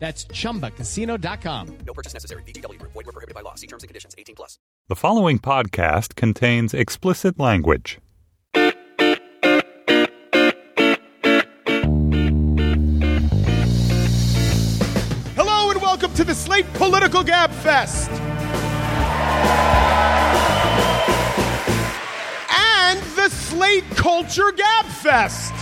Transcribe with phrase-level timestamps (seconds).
[0.00, 1.78] That's chumbacasino.com.
[1.86, 2.42] No purchase necessary.
[2.44, 2.92] VGW Group.
[2.92, 3.54] Void were prohibited by law.
[3.54, 4.14] See terms and conditions.
[4.18, 4.58] 18 plus.
[4.88, 7.98] The following podcast contains explicit language.
[15.36, 18.10] Hello and welcome to the Slate Political Gab Fest.
[22.50, 25.52] And the Slate Culture Gab Fest.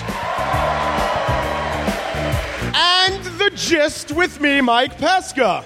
[2.74, 5.64] And gist with me, Mike Pesca.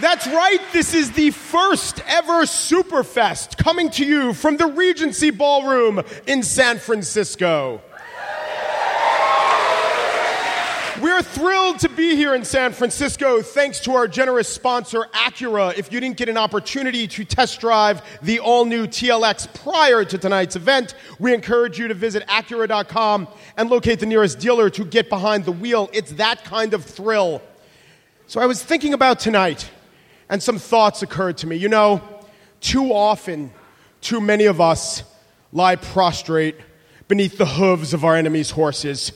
[0.00, 6.02] That's right, this is the first ever Superfest coming to you from the Regency Ballroom
[6.26, 7.82] in San Francisco.
[11.00, 15.72] We're thrilled to be here in San Francisco thanks to our generous sponsor, Acura.
[15.78, 20.18] If you didn't get an opportunity to test drive the all new TLX prior to
[20.18, 25.08] tonight's event, we encourage you to visit Acura.com and locate the nearest dealer to get
[25.08, 25.88] behind the wheel.
[25.94, 27.40] It's that kind of thrill.
[28.26, 29.70] So I was thinking about tonight,
[30.28, 31.56] and some thoughts occurred to me.
[31.56, 32.02] You know,
[32.60, 33.52] too often,
[34.02, 35.02] too many of us
[35.50, 36.56] lie prostrate
[37.08, 39.12] beneath the hooves of our enemies' horses.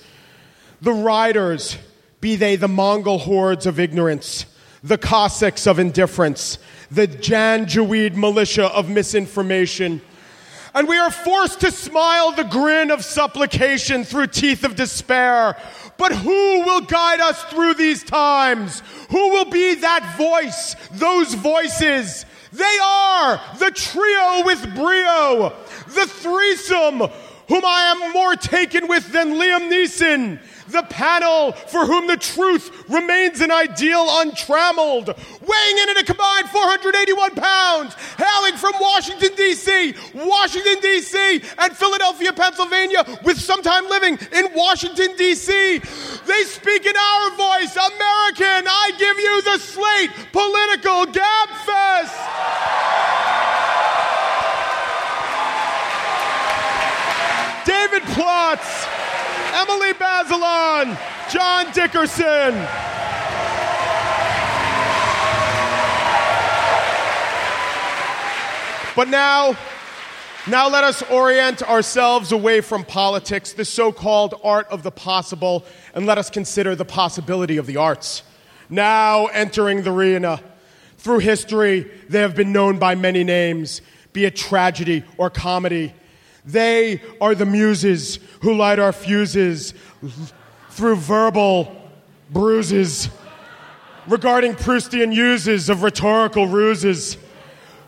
[0.84, 1.78] The riders,
[2.20, 4.44] be they the Mongol hordes of ignorance,
[4.82, 6.58] the Cossacks of indifference,
[6.90, 10.02] the Janjaweed militia of misinformation.
[10.74, 15.56] And we are forced to smile the grin of supplication through teeth of despair.
[15.96, 18.82] But who will guide us through these times?
[19.08, 22.26] Who will be that voice, those voices?
[22.52, 25.54] They are the trio with brio,
[25.86, 27.10] the threesome,
[27.48, 32.88] whom I am more taken with than Liam Neeson the panel for whom the truth
[32.88, 39.94] remains an ideal untrammeled, weighing in at a combined 481 pounds, hailing from Washington, D.C.,
[40.14, 45.78] Washington, D.C., and Philadelphia, Pennsylvania, with some time living in Washington, D.C.
[46.26, 48.66] They speak in our voice, American.
[48.68, 52.84] I give you the slate political gab fest.
[57.66, 58.88] David Plotz.
[59.54, 60.98] Emily Bazelon,
[61.30, 62.54] John Dickerson.
[68.96, 69.56] But now,
[70.48, 75.64] now let us orient ourselves away from politics, the so called art of the possible,
[75.94, 78.24] and let us consider the possibility of the arts.
[78.68, 80.40] Now entering the arena.
[80.98, 83.82] Through history, they have been known by many names,
[84.12, 85.92] be it tragedy or comedy.
[86.44, 89.72] They are the muses who light our fuses
[90.70, 91.74] through verbal
[92.30, 93.08] bruises,
[94.06, 97.16] regarding Proustian uses of rhetorical ruses.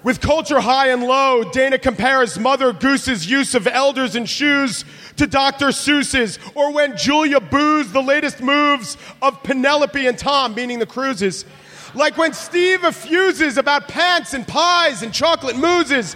[0.03, 4.85] With culture high and low, Dana compares Mother Goose's use of elders and shoes
[5.17, 5.73] to Dr.
[5.73, 11.45] Seuss's, or when Julia boos the latest moves of Penelope and Tom, meaning the cruises.
[11.95, 16.15] Like when Steve effuses about pants and pies and chocolate mousses.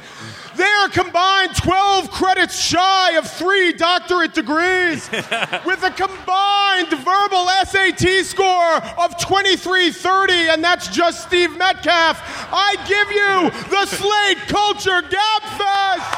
[0.60, 5.10] They are combined 12 credits shy of three doctorate degrees
[5.64, 12.20] with a combined verbal SAT score of 2330, and that's just Steve Metcalf.
[12.52, 16.10] I give you the Slate Culture Gab Fest.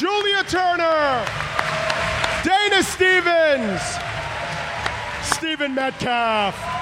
[0.00, 1.22] Julia Turner,
[2.44, 3.82] Dana Stevens,
[5.22, 6.78] Stephen Metcalf.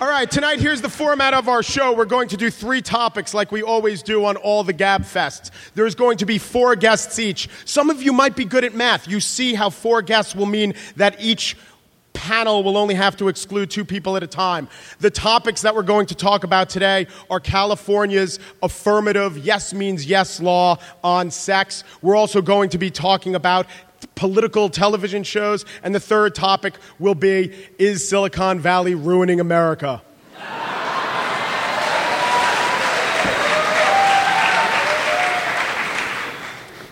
[0.00, 1.92] All right, tonight here's the format of our show.
[1.92, 5.50] We're going to do three topics like we always do on all the Gab Fests.
[5.74, 7.50] There's going to be four guests each.
[7.66, 9.06] Some of you might be good at math.
[9.06, 11.54] You see how four guests will mean that each
[12.14, 14.68] panel will only have to exclude two people at a time.
[15.00, 20.40] The topics that we're going to talk about today are California's affirmative yes means yes
[20.40, 21.84] law on sex.
[22.00, 23.66] We're also going to be talking about
[24.20, 25.64] political television shows.
[25.82, 30.02] And the third topic will be Is Silicon Valley ruining America?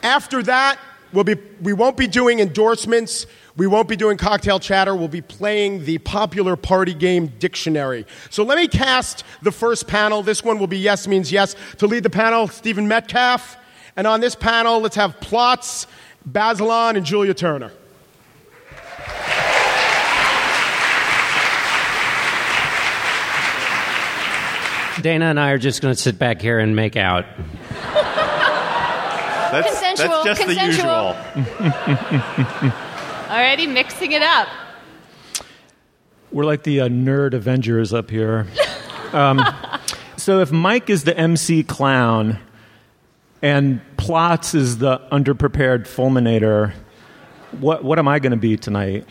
[0.02, 0.78] After that,
[1.12, 3.26] we'll be, we won't be doing endorsements.
[3.58, 4.94] We won't be doing cocktail chatter.
[4.94, 8.06] We'll be playing the popular party game dictionary.
[8.30, 10.22] So let me cast the first panel.
[10.22, 11.54] This one will be yes means yes.
[11.76, 13.58] To lead the panel, Stephen Metcalf
[13.96, 15.86] And on this panel, let's have Plotz,
[16.28, 17.72] Bazelon, and Julia Turner.
[25.02, 27.24] Dana and I are just going to sit back here and make out.
[29.50, 31.16] That's, Consensual, That's just consensual.
[31.34, 31.40] the
[32.60, 32.72] usual.
[33.30, 34.48] Already mixing it up.
[36.32, 38.46] We're like the uh, nerd Avengers up here.
[39.12, 39.40] um,
[40.16, 42.38] so if Mike is the MC clown
[43.40, 46.72] and Plotz is the underprepared fulminator,
[47.60, 49.06] what, what am I going to be tonight?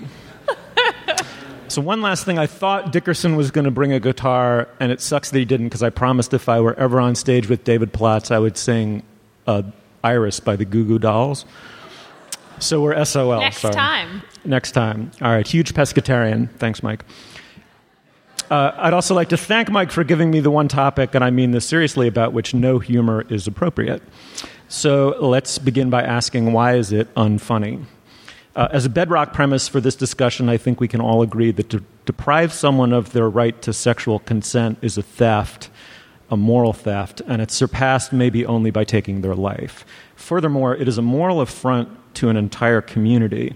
[1.67, 5.01] so one last thing, I thought Dickerson was going to bring a guitar, and it
[5.01, 7.93] sucks that he didn't because I promised if I were ever on stage with David
[7.93, 9.03] Plotz, I would sing
[9.45, 9.63] uh,
[10.03, 11.45] Iris by the Goo Goo Dolls.
[12.59, 13.39] So we're SOL.
[13.39, 13.73] Next sorry.
[13.73, 14.21] time.
[14.43, 15.11] Next time.
[15.21, 15.45] All right.
[15.45, 16.49] Huge pescatarian.
[16.57, 17.03] Thanks, Mike.
[18.49, 21.29] Uh, I'd also like to thank Mike for giving me the one topic, and I
[21.29, 24.01] mean this seriously, about which no humor is appropriate.
[24.69, 27.85] So let's begin by asking why is it unfunny?
[28.53, 31.69] Uh, as a bedrock premise for this discussion, I think we can all agree that
[31.69, 35.69] to deprive someone of their right to sexual consent is a theft,
[36.29, 39.85] a moral theft, and it's surpassed maybe only by taking their life.
[40.15, 43.55] Furthermore, it is a moral affront to an entire community.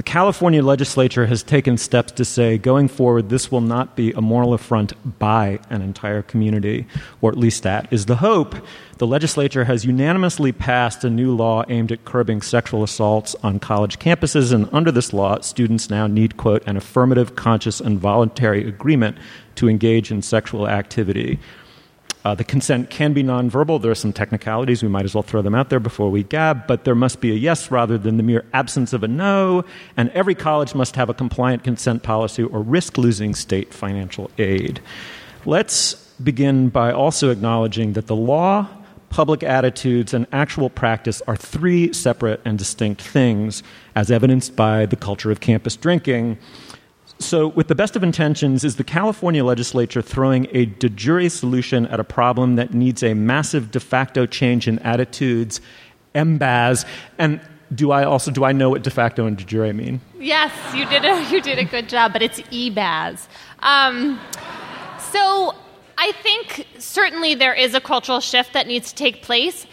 [0.00, 4.22] The California legislature has taken steps to say, going forward, this will not be a
[4.22, 6.86] moral affront by an entire community,
[7.20, 8.54] or at least that is the hope.
[8.96, 13.98] The legislature has unanimously passed a new law aimed at curbing sexual assaults on college
[13.98, 19.18] campuses, and under this law, students now need, quote, an affirmative, conscious, and voluntary agreement
[19.56, 21.38] to engage in sexual activity.
[22.24, 23.80] Uh, the consent can be nonverbal.
[23.80, 24.82] There are some technicalities.
[24.82, 27.32] We might as well throw them out there before we gab, but there must be
[27.32, 29.64] a yes rather than the mere absence of a no.
[29.96, 34.80] And every college must have a compliant consent policy or risk losing state financial aid.
[35.46, 38.68] Let's begin by also acknowledging that the law,
[39.08, 43.62] public attitudes, and actual practice are three separate and distinct things,
[43.94, 46.36] as evidenced by the culture of campus drinking.
[47.20, 51.86] So, with the best of intentions, is the California legislature throwing a de jure solution
[51.88, 55.60] at a problem that needs a massive de facto change in attitudes,
[56.14, 56.86] MBAS,
[57.18, 57.40] and
[57.74, 60.00] do I also do I know what de facto and de jure mean?
[60.18, 63.28] Yes, you did a you did a good job, but it's EBAS.
[63.60, 64.18] Um,
[65.12, 65.54] so
[65.98, 69.66] I think certainly there is a cultural shift that needs to take place.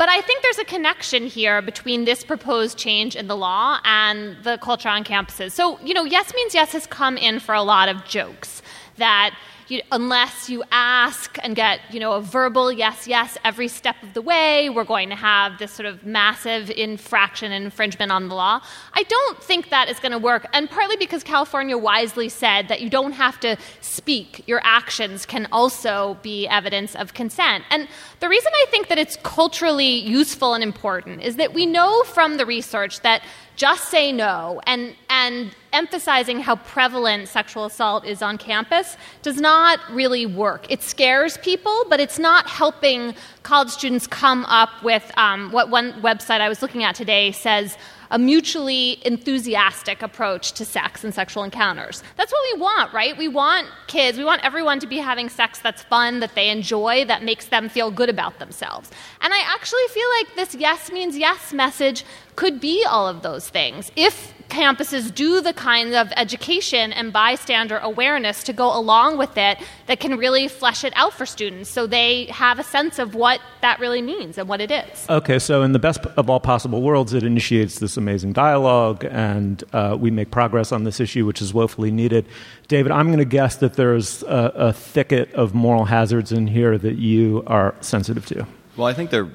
[0.00, 4.34] But I think there's a connection here between this proposed change in the law and
[4.42, 5.52] the culture on campuses.
[5.52, 8.62] So, you know, yes means yes has come in for a lot of jokes
[8.96, 9.36] that
[9.70, 14.14] you, unless you ask and get, you know, a verbal yes, yes every step of
[14.14, 18.34] the way, we're going to have this sort of massive infraction and infringement on the
[18.34, 18.60] law.
[18.94, 22.80] I don't think that is going to work, and partly because California wisely said that
[22.80, 27.64] you don't have to speak, your actions can also be evidence of consent.
[27.70, 27.88] And
[28.20, 32.36] the reason I think that it's culturally useful and important is that we know from
[32.36, 33.22] the research that
[33.60, 39.78] just say no and, and emphasizing how prevalent sexual assault is on campus does not
[39.90, 40.64] really work.
[40.72, 45.92] It scares people, but it's not helping college students come up with um, what one
[46.00, 47.76] website I was looking at today says
[48.10, 52.02] a mutually enthusiastic approach to sex and sexual encounters.
[52.16, 53.16] That's what we want, right?
[53.16, 57.04] We want kids, we want everyone to be having sex that's fun, that they enjoy,
[57.06, 58.90] that makes them feel good about themselves.
[59.20, 62.04] And I actually feel like this yes means yes message
[62.36, 67.78] could be all of those things if campuses do the kind of education and bystander
[67.78, 71.86] awareness to go along with it that can really flesh it out for students so
[71.86, 75.06] they have a sense of what that really means and what it is.
[75.08, 79.64] Okay, so in the best of all possible worlds, it initiates this amazing dialogue, and
[79.72, 82.26] uh, we make progress on this issue, which is woefully needed.
[82.68, 86.76] David, I'm going to guess that there's a, a thicket of moral hazards in here
[86.78, 88.46] that you are sensitive to.
[88.76, 89.30] Well, I think there are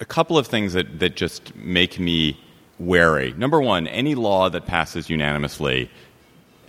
[0.00, 2.38] a couple of things that, that just make me
[2.80, 3.32] wary.
[3.36, 5.90] Number one, any law that passes unanimously,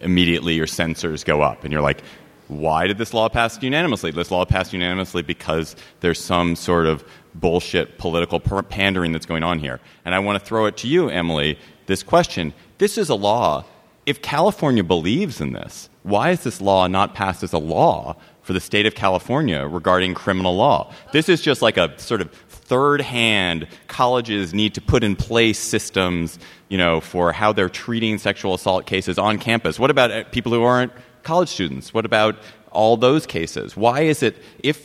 [0.02, 2.04] immediately your censors go up, and you're like,
[2.48, 4.12] why did this law pass unanimously?
[4.12, 7.04] This law passed unanimously because there's some sort of
[7.34, 9.80] bullshit political pandering that's going on here.
[10.04, 12.54] And I want to throw it to you, Emily, this question.
[12.78, 13.64] This is a law.
[14.06, 18.52] If California believes in this, why is this law not passed as a law for
[18.52, 20.92] the state of California regarding criminal law?
[21.14, 22.34] This is just like a sort of
[22.72, 28.18] third hand colleges need to put in place systems you know for how they're treating
[28.18, 29.78] sexual assault cases on campus.
[29.78, 31.94] What about uh, people who aren't college students?
[31.94, 32.36] What about
[32.72, 33.76] all those cases?
[33.76, 34.78] Why is it if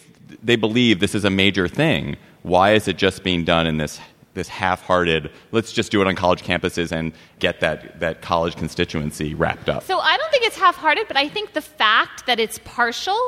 [0.43, 2.17] they believe this is a major thing
[2.47, 4.01] why is it just being done in this
[4.35, 9.35] this half-hearted let's just do it on college campuses and get that, that college constituency
[9.35, 9.83] wrapped up?
[9.83, 13.19] So i don't think it's half-hearted but i think the fact that it's partial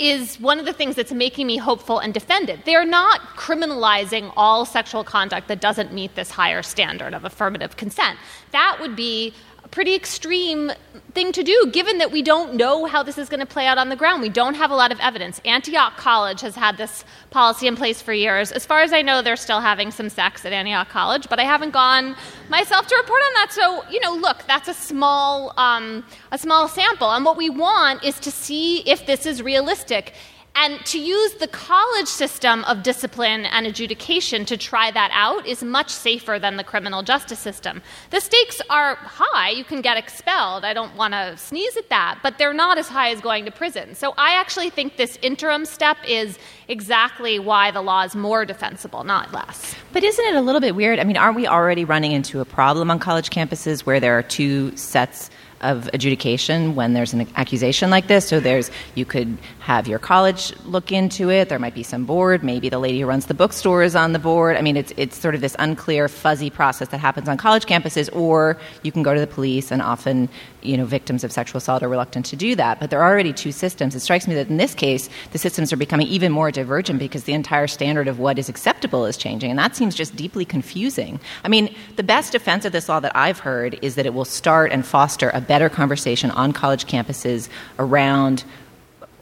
[0.00, 2.62] is one of the things that's making me hopeful and defended.
[2.64, 8.18] They're not criminalizing all sexual conduct that doesn't meet this higher standard of affirmative consent.
[8.52, 9.34] That would be
[9.70, 10.72] pretty extreme
[11.12, 13.78] thing to do given that we don't know how this is going to play out
[13.78, 14.22] on the ground.
[14.22, 15.40] We don't have a lot of evidence.
[15.44, 18.52] Antioch College has had this policy in place for years.
[18.52, 21.44] As far as I know, they're still having some sex at Antioch College, but I
[21.44, 22.16] haven't gone
[22.48, 23.52] myself to report on that.
[23.52, 27.10] So, you know, look, that's a small, um, a small sample.
[27.10, 30.14] And what we want is to see if this is realistic
[30.54, 35.62] and to use the college system of discipline and adjudication to try that out is
[35.62, 37.82] much safer than the criminal justice system.
[38.10, 39.50] The stakes are high.
[39.50, 40.64] You can get expelled.
[40.64, 43.50] I don't want to sneeze at that, but they're not as high as going to
[43.50, 43.94] prison.
[43.94, 46.38] So I actually think this interim step is
[46.68, 49.74] exactly why the law is more defensible, not less.
[49.92, 50.98] But isn't it a little bit weird?
[50.98, 54.22] I mean, aren't we already running into a problem on college campuses where there are
[54.22, 58.28] two sets of adjudication when there's an accusation like this.
[58.28, 61.48] So there's you could have your college look into it.
[61.48, 62.42] There might be some board.
[62.42, 64.56] Maybe the lady who runs the bookstore is on the board.
[64.56, 68.14] I mean, it's it's sort of this unclear, fuzzy process that happens on college campuses.
[68.14, 70.28] Or you can go to the police, and often
[70.62, 72.80] you know victims of sexual assault are reluctant to do that.
[72.80, 73.94] But there are already two systems.
[73.94, 77.24] It strikes me that in this case, the systems are becoming even more divergent because
[77.24, 81.20] the entire standard of what is acceptable is changing, and that seems just deeply confusing.
[81.44, 84.24] I mean, the best defense of this law that I've heard is that it will
[84.24, 87.48] start and foster a better conversation on college campuses
[87.78, 88.44] around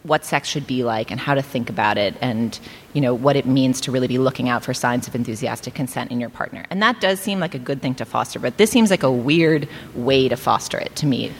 [0.02, 2.58] what sex should be like and how to think about it and
[2.92, 6.10] you know what it means to really be looking out for signs of enthusiastic consent
[6.10, 6.64] in your partner.
[6.70, 9.12] And that does seem like a good thing to foster but this seems like a
[9.12, 11.32] weird way to foster it to me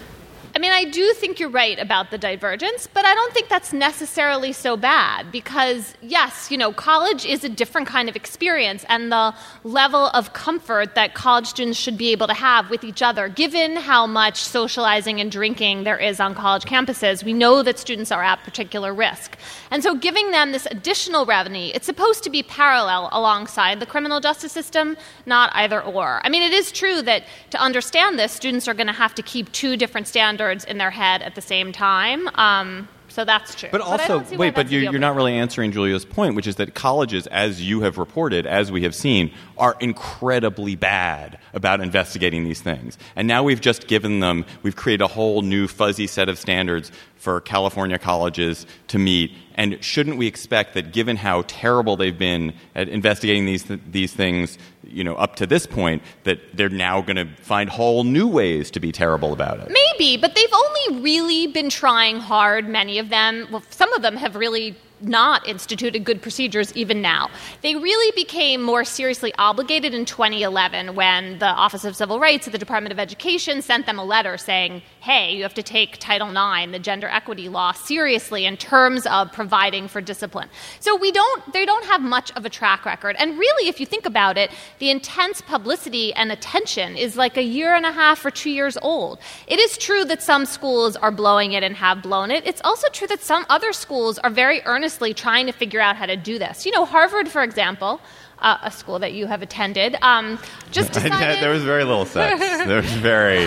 [0.58, 3.72] I mean, I do think you're right about the divergence, but I don't think that's
[3.72, 9.12] necessarily so bad because, yes, you know, college is a different kind of experience, and
[9.12, 13.28] the level of comfort that college students should be able to have with each other,
[13.28, 18.10] given how much socializing and drinking there is on college campuses, we know that students
[18.10, 19.38] are at particular risk.
[19.70, 24.18] And so, giving them this additional revenue, it's supposed to be parallel alongside the criminal
[24.18, 26.20] justice system, not either or.
[26.24, 29.22] I mean, it is true that to understand this, students are going to have to
[29.22, 32.28] keep two different standards in their head at the same time.
[32.34, 33.70] Um, so that's true.
[33.72, 36.74] But also, why wait, but you're, you're not really answering Julia's point, which is that
[36.74, 42.60] colleges, as you have reported, as we have seen, are incredibly bad about investigating these
[42.60, 42.98] things.
[43.16, 46.92] And now we've just given them, we've created a whole new fuzzy set of standards
[47.16, 49.32] for California colleges to meet.
[49.58, 54.56] And shouldn't we expect that, given how terrible they've been at investigating these these things,
[54.84, 58.70] you know, up to this point, that they're now going to find whole new ways
[58.70, 59.68] to be terrible about it?
[59.68, 63.48] Maybe, but they've only really been trying hard, many of them.
[63.50, 67.30] Well, some of them have really not instituted good procedures even now.
[67.62, 72.52] They really became more seriously obligated in 2011 when the Office of Civil Rights at
[72.52, 76.28] the Department of Education sent them a letter saying, hey, you have to take Title
[76.28, 80.48] IX, the gender equity law, seriously in terms of providing for discipline.
[80.80, 83.16] So we don't, they don't have much of a track record.
[83.18, 87.42] And really, if you think about it, the intense publicity and attention is like a
[87.42, 89.18] year and a half or two years old.
[89.46, 92.46] It is true that some schools are blowing it and have blown it.
[92.46, 96.06] It's also true that some other schools are very earnestly trying to figure out how
[96.06, 96.64] to do this.
[96.64, 98.00] You know, Harvard, for example,
[98.38, 100.38] uh, a school that you have attended, um,
[100.70, 101.42] just decided.
[101.42, 102.40] there was very little sex.
[102.66, 103.46] There was very,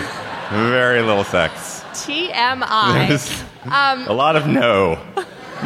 [0.52, 1.82] very little sex.
[1.94, 3.44] TMI.
[3.66, 5.00] Um, a lot of no.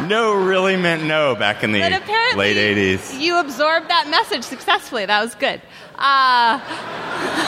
[0.07, 3.19] No really meant no back in the But apparently, late 80s.
[3.19, 5.05] you absorbed that message successfully.
[5.05, 5.61] That was good.
[5.95, 6.59] Uh,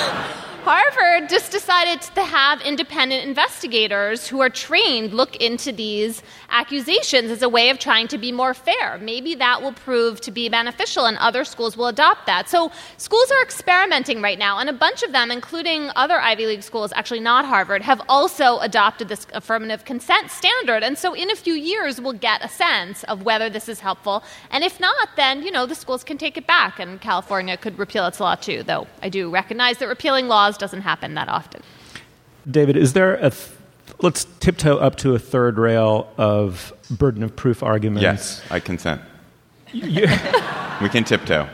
[0.63, 7.41] Harvard just decided to have independent investigators who are trained look into these accusations as
[7.41, 8.97] a way of trying to be more fair.
[8.97, 12.49] Maybe that will prove to be beneficial and other schools will adopt that.
[12.49, 16.63] So schools are experimenting right now, and a bunch of them, including other Ivy League
[16.63, 20.83] schools, actually not Harvard, have also adopted this affirmative consent standard.
[20.83, 24.23] And so in a few years, we'll get a sense of whether this is helpful.
[24.51, 27.79] And if not, then, you know, the schools can take it back, and California could
[27.79, 31.61] repeal its law too, though I do recognize that repealing laws doesn't happen that often.
[32.49, 33.29] David, is there a.
[33.31, 33.49] Th-
[34.01, 38.01] let's tiptoe up to a third rail of burden of proof arguments.
[38.03, 39.01] Yes, I consent.
[39.71, 40.07] You-
[40.81, 41.45] We can tiptoe.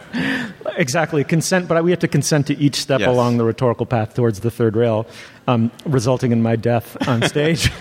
[0.78, 3.10] exactly, consent, but we have to consent to each step Yes.
[3.10, 5.08] along the rhetorical path towards the third rail,
[5.48, 7.72] um, resulting in my death on stage.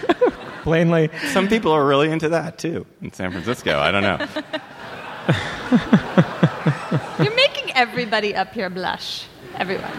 [0.63, 1.11] Plainly.
[1.35, 3.79] Some people are really into that too in San Francisco.
[3.79, 4.27] I don't know.
[7.25, 9.27] You're making everybody up here blush.
[9.57, 9.93] Everyone.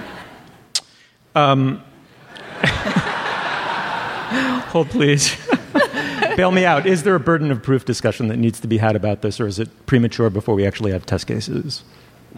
[1.36, 1.84] Um,
[4.70, 5.36] hold, please.
[6.38, 6.86] Bail me out.
[6.86, 9.48] Is there a burden of proof discussion that needs to be had about this, or
[9.48, 11.84] is it premature before we actually have test cases?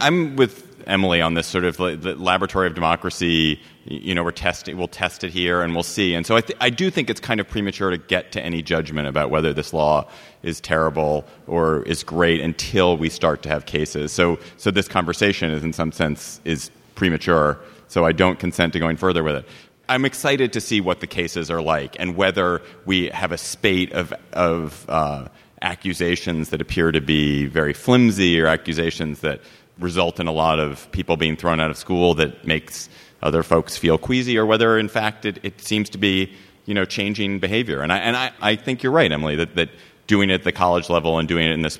[0.00, 3.60] I'm with Emily on this sort of like, the laboratory of democracy.
[3.84, 6.14] You know, we're testing, we'll test it here, and we'll see.
[6.14, 8.62] And so I, th- I do think it's kind of premature to get to any
[8.62, 10.08] judgment about whether this law
[10.42, 14.12] is terrible or is great until we start to have cases.
[14.12, 17.58] So, so this conversation is, in some sense, is premature.
[17.88, 19.48] So I don't consent to going further with it.
[19.88, 23.92] I'm excited to see what the cases are like and whether we have a spate
[23.92, 25.28] of, of uh,
[25.62, 29.40] accusations that appear to be very flimsy or accusations that
[29.78, 32.88] result in a lot of people being thrown out of school that makes
[33.22, 36.32] other folks feel queasy or whether in fact it, it seems to be
[36.66, 39.70] you know changing behavior and I, and I, I think you're right Emily that, that
[40.06, 41.78] doing it at the college level and doing it in this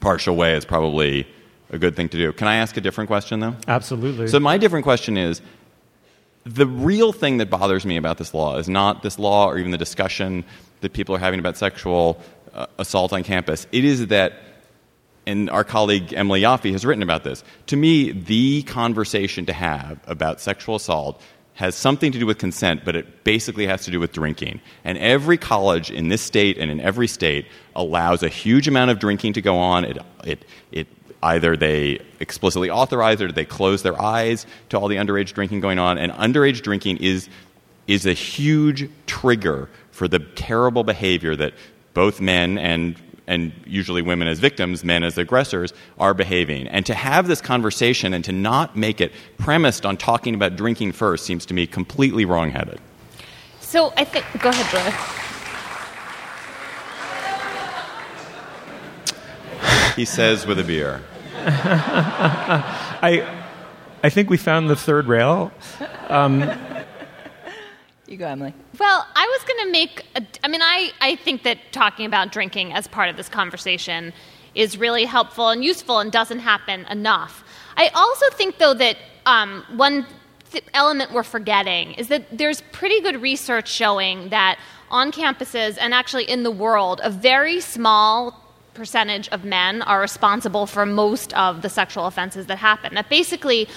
[0.00, 1.26] partial way is probably
[1.70, 4.28] a good thing to do can I ask a different question though Absolutely.
[4.28, 5.40] so my different question is
[6.44, 9.70] the real thing that bothers me about this law is not this law or even
[9.70, 10.44] the discussion
[10.80, 12.20] that people are having about sexual
[12.52, 13.66] uh, assault on campus.
[13.72, 14.34] It is that,
[15.26, 17.44] and our colleague Emily Yoffe has written about this.
[17.66, 21.20] To me, the conversation to have about sexual assault
[21.54, 24.60] has something to do with consent, but it basically has to do with drinking.
[24.82, 27.46] And every college in this state and in every state
[27.76, 29.84] allows a huge amount of drinking to go on.
[29.84, 30.86] It, it, it
[31.22, 35.78] either they explicitly authorize or they close their eyes to all the underage drinking going
[35.78, 35.98] on.
[35.98, 37.28] And underage drinking is,
[37.86, 41.52] is a huge trigger for the terrible behavior that
[41.94, 42.96] both men and
[43.26, 46.66] and usually women as victims, men as aggressors, are behaving.
[46.66, 50.92] And to have this conversation and to not make it premised on talking about drinking
[50.92, 52.80] first seems to me completely wrongheaded.
[53.60, 54.24] So I think.
[54.42, 54.90] Go ahead, Brother.
[59.94, 61.00] He says with a beer.
[63.02, 63.42] I,
[64.02, 65.52] I think we found the third rail.
[66.08, 66.50] Um,
[68.06, 68.52] You go, Emily.
[68.78, 70.04] Well, I was going to make.
[70.16, 74.12] A, I mean, I, I think that talking about drinking as part of this conversation
[74.54, 77.44] is really helpful and useful and doesn't happen enough.
[77.76, 80.06] I also think, though, that um, one
[80.50, 84.58] th- element we're forgetting is that there's pretty good research showing that
[84.90, 90.66] on campuses and actually in the world, a very small percentage of men are responsible
[90.66, 92.94] for most of the sexual offenses that happen.
[92.94, 93.68] That basically,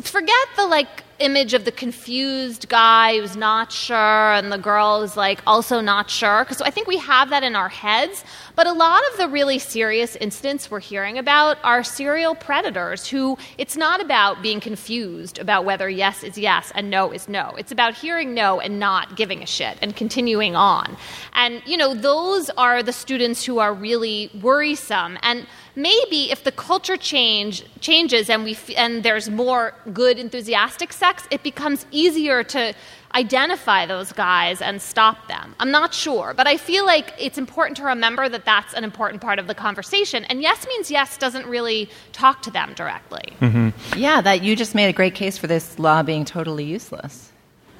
[0.00, 5.16] forget the like image of the confused guy who's not sure and the girl is
[5.16, 8.72] like also not sure because i think we have that in our heads but a
[8.72, 14.00] lot of the really serious incidents we're hearing about are serial predators who it's not
[14.00, 17.54] about being confused about whether yes is yes and no is no.
[17.58, 20.96] It's about hearing no and not giving a shit and continuing on.
[21.34, 25.18] And you know those are the students who are really worrisome.
[25.22, 30.92] And maybe if the culture change changes and we f- and there's more good enthusiastic
[30.92, 32.74] sex it becomes easier to
[33.14, 37.76] identify those guys and stop them i'm not sure but i feel like it's important
[37.76, 41.46] to remember that that's an important part of the conversation and yes means yes doesn't
[41.46, 43.22] really talk to them directly
[43.96, 47.30] Yeah, that you just made a great case for this law being totally useless.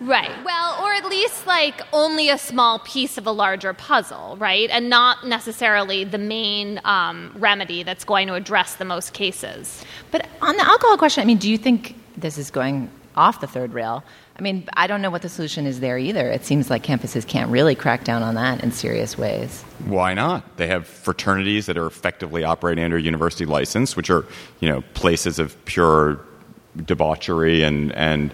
[0.00, 0.32] Right.
[0.44, 4.68] Well, or at least like only a small piece of a larger puzzle, right?
[4.70, 9.84] And not necessarily the main um, remedy that's going to address the most cases.
[10.10, 13.46] But on the alcohol question, I mean, do you think this is going off the
[13.46, 14.02] third rail?
[14.42, 16.28] I mean, I don't know what the solution is there either.
[16.28, 19.62] It seems like campuses can't really crack down on that in serious ways.
[19.84, 20.56] Why not?
[20.56, 24.24] They have fraternities that are effectively operating under university license, which are,
[24.58, 26.18] you know, places of pure
[26.84, 28.32] debauchery and and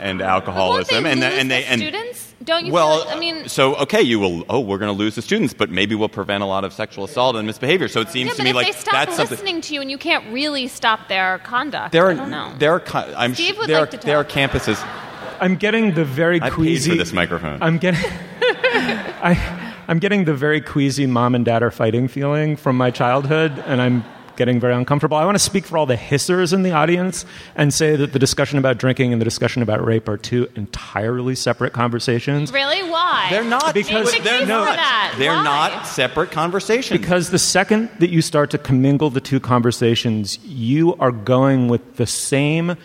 [0.00, 1.06] and alcoholism.
[1.06, 2.34] And lose and they the and students?
[2.42, 2.72] Don't you?
[2.72, 4.44] well, like, I mean, so okay, you will.
[4.48, 7.04] Oh, we're going to lose the students, but maybe we'll prevent a lot of sexual
[7.04, 7.86] assault and misbehavior.
[7.86, 9.36] So it seems yeah, to me if like they stop that's something.
[9.36, 12.54] listening to you and you can't really stop their conduct, There I are don't know.
[12.58, 12.82] there are
[13.16, 14.84] I'm Steve would there like are, to there are campuses.
[15.40, 16.90] I'm getting the very I paid queasy.
[16.90, 17.62] for this microphone.
[17.62, 18.00] I'm getting.
[18.42, 23.52] I, I'm getting the very queasy mom and dad are fighting feeling from my childhood,
[23.66, 24.04] and I'm
[24.36, 25.16] getting very uncomfortable.
[25.16, 27.24] I want to speak for all the hissers in the audience
[27.56, 31.34] and say that the discussion about drinking and the discussion about rape are two entirely
[31.34, 32.52] separate conversations.
[32.52, 32.88] really?
[32.88, 33.26] Why?
[33.30, 34.68] They're not Because Make the they're not.
[34.68, 35.14] for that.
[35.18, 35.42] They're Why?
[35.42, 37.00] not separate conversations.
[37.00, 41.96] Because the second that you start to commingle the two conversations, you are going with
[41.96, 42.76] the same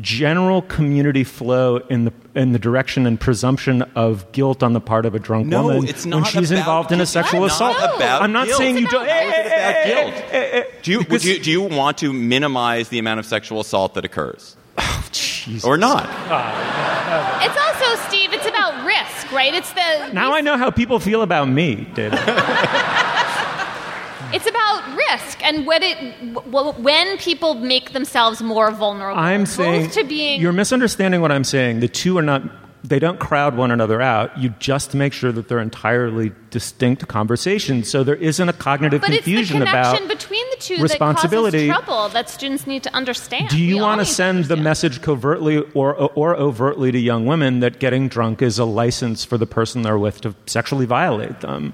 [0.00, 5.06] general community flow in the in the direction and presumption of guilt on the part
[5.06, 7.76] of a drunk No, woman it's when she's about involved in a sexual It's not
[7.76, 7.96] assault.
[7.96, 8.58] about I'm not guilt.
[8.58, 9.04] saying you It's don't.
[9.04, 10.14] about- Hey, about guilt.
[10.30, 10.64] hey, hey, hey.
[10.82, 13.94] Do you, Because- do you do you want to minimize the amount of sexual assault
[13.94, 15.64] that occurs, oh, Jesus.
[15.64, 16.04] or not?
[17.42, 18.32] It's also, Steve.
[18.32, 19.54] It's about risk, right?
[19.54, 22.18] It's the Now I know how people feel about me, David.
[24.34, 25.96] It's about risk and when it
[26.80, 29.18] when people make themselves more vulnerable.
[29.18, 31.80] I'm saying to being you're misunderstanding what I'm saying.
[31.80, 32.42] The two are not.
[32.82, 34.36] They don't crowd one another out.
[34.36, 39.08] You just make sure that they're entirely distinct conversations, so there isn't a cognitive but
[39.08, 40.08] it's the confusion connection about.
[40.08, 41.68] between the to responsibility.
[41.68, 43.48] that trouble that students need to understand.
[43.48, 47.60] Do you We want to send the message covertly or, or overtly to young women
[47.60, 51.72] that getting drunk is a license for the person they're with to sexually violate them?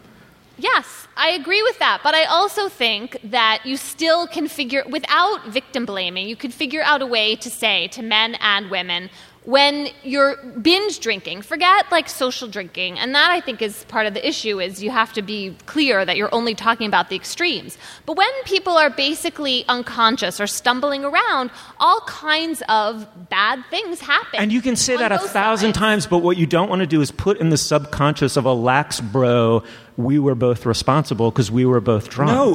[0.58, 2.00] Yes, I agree with that.
[2.02, 6.82] But I also think that you still can figure, without victim blaming, you could figure
[6.82, 9.10] out a way to say to men and women,
[9.44, 12.98] when you're binge drinking, forget like social drinking.
[12.98, 16.04] And that I think is part of the issue is you have to be clear
[16.04, 17.78] that you're only talking about the extremes.
[18.04, 24.40] But when people are basically unconscious or stumbling around, all kinds of bad things happen.
[24.40, 27.00] And you can say that a thousand times, but what you don't want to do
[27.00, 29.62] is put in the subconscious of a lax bro,
[30.04, 32.30] we were both responsible because we were both drunk.
[32.32, 32.54] No,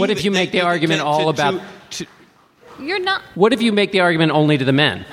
[0.00, 1.60] what if you make the argument all about?
[2.80, 3.22] You're not.
[3.34, 5.04] What if you make the argument only to the men?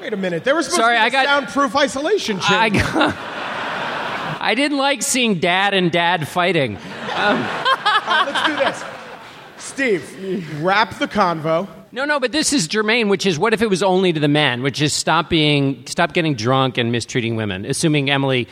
[0.00, 0.44] Wait a minute.
[0.44, 2.84] There was supposed Sorry, to be I a got- soundproof isolation I chamber.
[2.92, 3.16] got-
[4.40, 6.76] I didn't like seeing dad and dad fighting.
[7.16, 7.40] Um,
[8.06, 8.84] Let's do this.
[9.58, 11.66] Steve, wrap the convo.
[11.90, 14.28] no, no, but this is germane, which is what if it was only to the
[14.28, 18.46] men, which is stop being, stop getting drunk and mistreating women, assuming Emily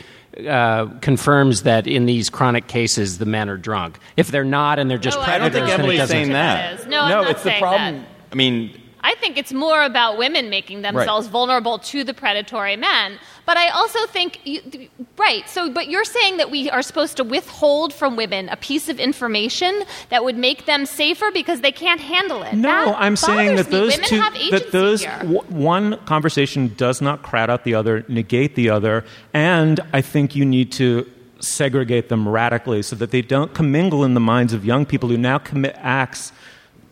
[0.47, 3.99] uh, confirms that in these chronic cases the men are drunk.
[4.17, 6.31] If they're not and they're just No, I predators, I don't think Emily's doesn't- saying
[6.33, 6.79] that.
[6.81, 6.85] is.
[6.87, 7.95] No, I'm not it's the problem.
[8.01, 8.05] that.
[8.31, 13.19] I mean, I think it's more about women making themselves vulnerable to the predatory men.
[13.45, 17.23] But I also think, you, right, so, but you're saying that we are supposed to
[17.23, 22.01] withhold from women a piece of information that would make them safer because they can't
[22.01, 22.55] handle it.
[22.55, 26.73] No, That I'm saying that those women two, have agency that those w- one conversation
[26.75, 31.07] does not crowd out the other, negate the other, and I think you need to
[31.39, 35.17] segregate them radically so that they don't commingle in the minds of young people who
[35.17, 36.31] now commit acts.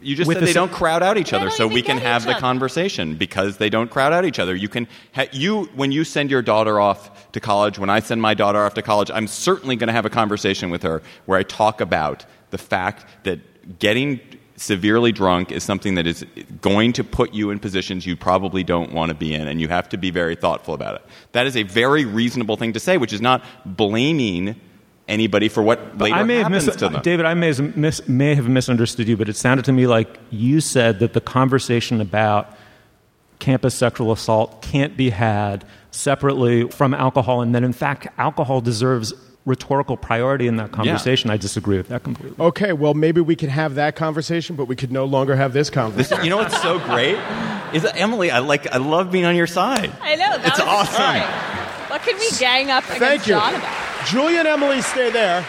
[0.04, 2.24] You just said the they sa- don't crowd out each other, so we can have
[2.26, 2.39] the other.
[2.39, 4.56] conversation because they don't crowd out each other.
[4.56, 7.80] You can ha- you when you send your daughter off to college.
[7.80, 10.70] When I send my daughter off to college, I'm certainly going to have a conversation
[10.70, 14.20] with her where I talk about the fact that getting
[14.56, 16.26] severely drunk is something that is
[16.62, 19.68] going to put you in positions you probably don't want to be in, and you
[19.68, 21.02] have to be very thoughtful about it.
[21.32, 24.60] That is a very reasonable thing to say, which is not blaming
[25.08, 27.02] anybody for what later I may have happens mis- to them.
[27.02, 30.18] David, I may have, mis- may have misunderstood you, but it sounded to me like
[30.30, 32.56] you said that the conversation about
[33.39, 39.13] campus sexual assault can't be had separately from alcohol, and that in fact, alcohol deserves
[39.46, 41.30] rhetorical priority in that conversation.
[41.30, 42.38] I disagree with that completely.
[42.46, 45.68] Okay, well, maybe we can have that conversation, but we could no longer have this
[45.68, 46.24] This, conversation.
[46.24, 47.18] you know what's so great
[47.74, 48.32] is that Emily.
[48.32, 48.68] I like.
[48.74, 49.92] I love being on your side.
[50.02, 50.38] I know.
[50.38, 50.94] That It's was awesome.
[50.94, 51.89] exciting.
[51.89, 53.34] What could we gang up against Thank you.
[53.34, 53.83] John about?
[54.08, 55.46] Julia and Emily, stay there.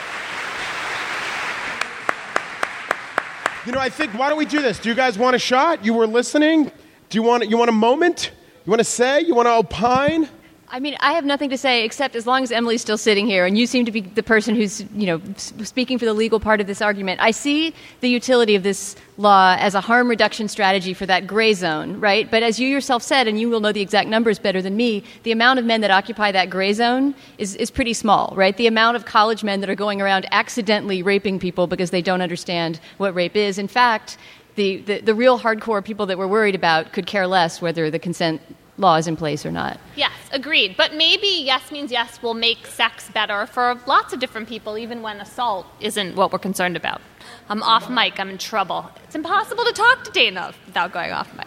[3.67, 4.79] You know, I think, why don't we do this?
[4.79, 5.85] Do you guys want a shot?
[5.85, 6.71] You were listening?
[7.09, 8.31] Do you want, you want a moment?
[8.65, 9.21] You want to say?
[9.21, 10.29] You want to opine?
[10.69, 13.47] I mean, I have nothing to say except as long as Emily's still sitting here,
[13.47, 16.61] and you seem to be the person who's, you know, speaking for the legal part
[16.61, 17.21] of this argument.
[17.21, 21.53] I see the utility of this law as a harm reduction strategy for that gray
[21.53, 22.29] zone, right?
[22.31, 25.05] But as you yourself said, and you will know the exact numbers better than me,
[25.23, 28.57] the amount of men that occupy that gray zone is, is pretty small, right?
[28.57, 32.23] The amount of college men that are going around accidentally raping people because they don't
[32.23, 33.59] understand what rape is.
[33.59, 34.17] In fact,
[34.57, 37.99] the, the, the real hardcore people that we're worried about could care less whether the
[37.99, 38.41] consent
[38.77, 39.79] law is in place or not.
[39.97, 40.77] Yes, agreed.
[40.77, 45.03] But maybe yes means yes will make sex better for lots of different people, even
[45.03, 47.01] when assault isn't what we're concerned about.
[47.49, 48.91] I'm off mic, I'm in trouble.
[49.05, 51.47] It's impossible to talk to Dana without going off mic.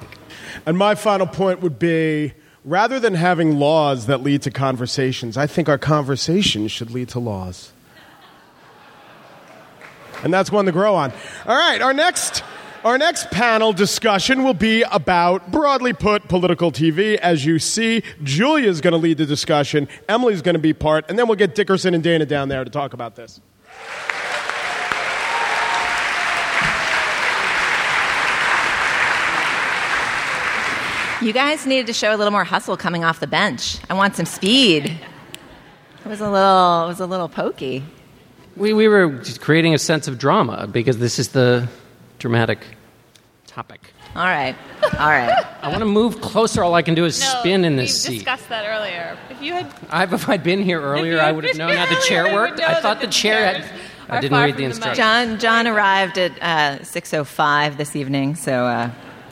[0.66, 5.48] And my final point would be rather than having laws that lead to conversations, I
[5.48, 7.72] think our conversations should lead to laws.
[10.24, 11.12] And that's one to grow on.
[11.46, 12.44] All right, our next.
[12.84, 17.16] Our next panel discussion will be about, broadly put, political TV.
[17.16, 21.18] As you see, Julia's going to lead the discussion, Emily's going to be part, and
[21.18, 23.42] then we'll get Dickerson and Dana down there to talk about this.
[31.20, 33.80] You guys needed to show a little more hustle coming off the bench.
[33.90, 34.86] I want some speed.
[34.86, 37.84] It was a little, it was a little pokey.
[38.56, 41.68] We, we were creating a sense of drama because this is the
[42.20, 42.60] dramatic
[43.46, 43.94] topic.
[44.16, 44.56] All right,
[45.00, 45.46] all right.
[45.62, 46.64] I want to move closer.
[46.64, 48.10] All I can do is No, spin in this seat.
[48.10, 49.18] We discussed that earlier.
[49.30, 52.02] If you had I've, if I'd been here earlier, I would have known how the
[52.08, 52.62] chair earlier, you would worked.
[52.62, 53.66] I thought the the chair had.
[54.10, 54.98] I didn't read the the instructions.
[54.98, 58.90] John, John arrived at uh, 6.05 this evening, so uh,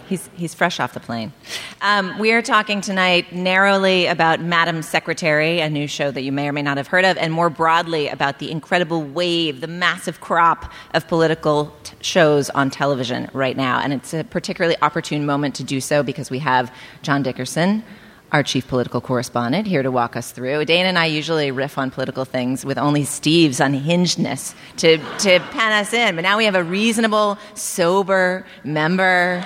[0.07, 1.33] he's, he's fresh off the plane.
[1.81, 6.47] Um, we are talking tonight narrowly about Madam Secretary, a new show that you may
[6.47, 10.21] or may not have heard of, and more broadly about the incredible wave, the massive
[10.21, 13.79] crop of political t- shows on television right now.
[13.79, 17.83] And it's a particularly opportune moment to do so because we have John Dickerson
[18.31, 20.65] our chief political correspondent, here to walk us through.
[20.65, 25.71] Dana and I usually riff on political things with only Steve's unhingedness to, to pen
[25.71, 29.43] us in, but now we have a reasonable, sober member.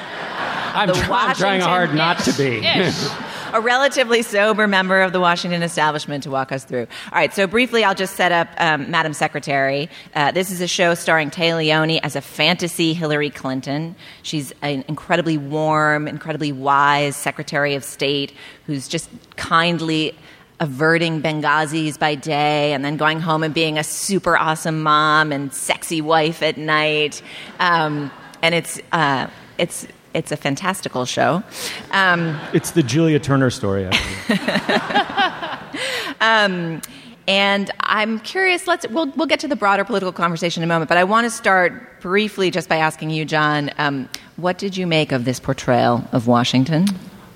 [0.73, 2.61] I'm, try- I'm trying hard not to be.
[3.53, 6.87] a relatively sober member of the Washington establishment to walk us through.
[7.11, 9.89] All right, so briefly, I'll just set up um, Madam Secretary.
[10.15, 13.95] Uh, this is a show starring Téa Leoni as a fantasy Hillary Clinton.
[14.23, 18.33] She's an incredibly warm, incredibly wise Secretary of State
[18.65, 20.15] who's just kindly
[20.59, 25.53] averting Benghazis by day and then going home and being a super awesome mom and
[25.53, 27.21] sexy wife at night.
[27.59, 31.43] Um, and it's, uh, it's, it's a fantastical show.
[31.91, 33.85] Um, It's the Julia Turner story.
[33.85, 34.37] Actually.
[36.21, 36.81] um,
[37.27, 38.65] and I'm curious.
[38.65, 40.89] Let's we'll we'll get to the broader political conversation in a moment.
[40.89, 44.87] But I want to start briefly just by asking you, John, um, what did you
[44.87, 46.87] make of this portrayal of Washington?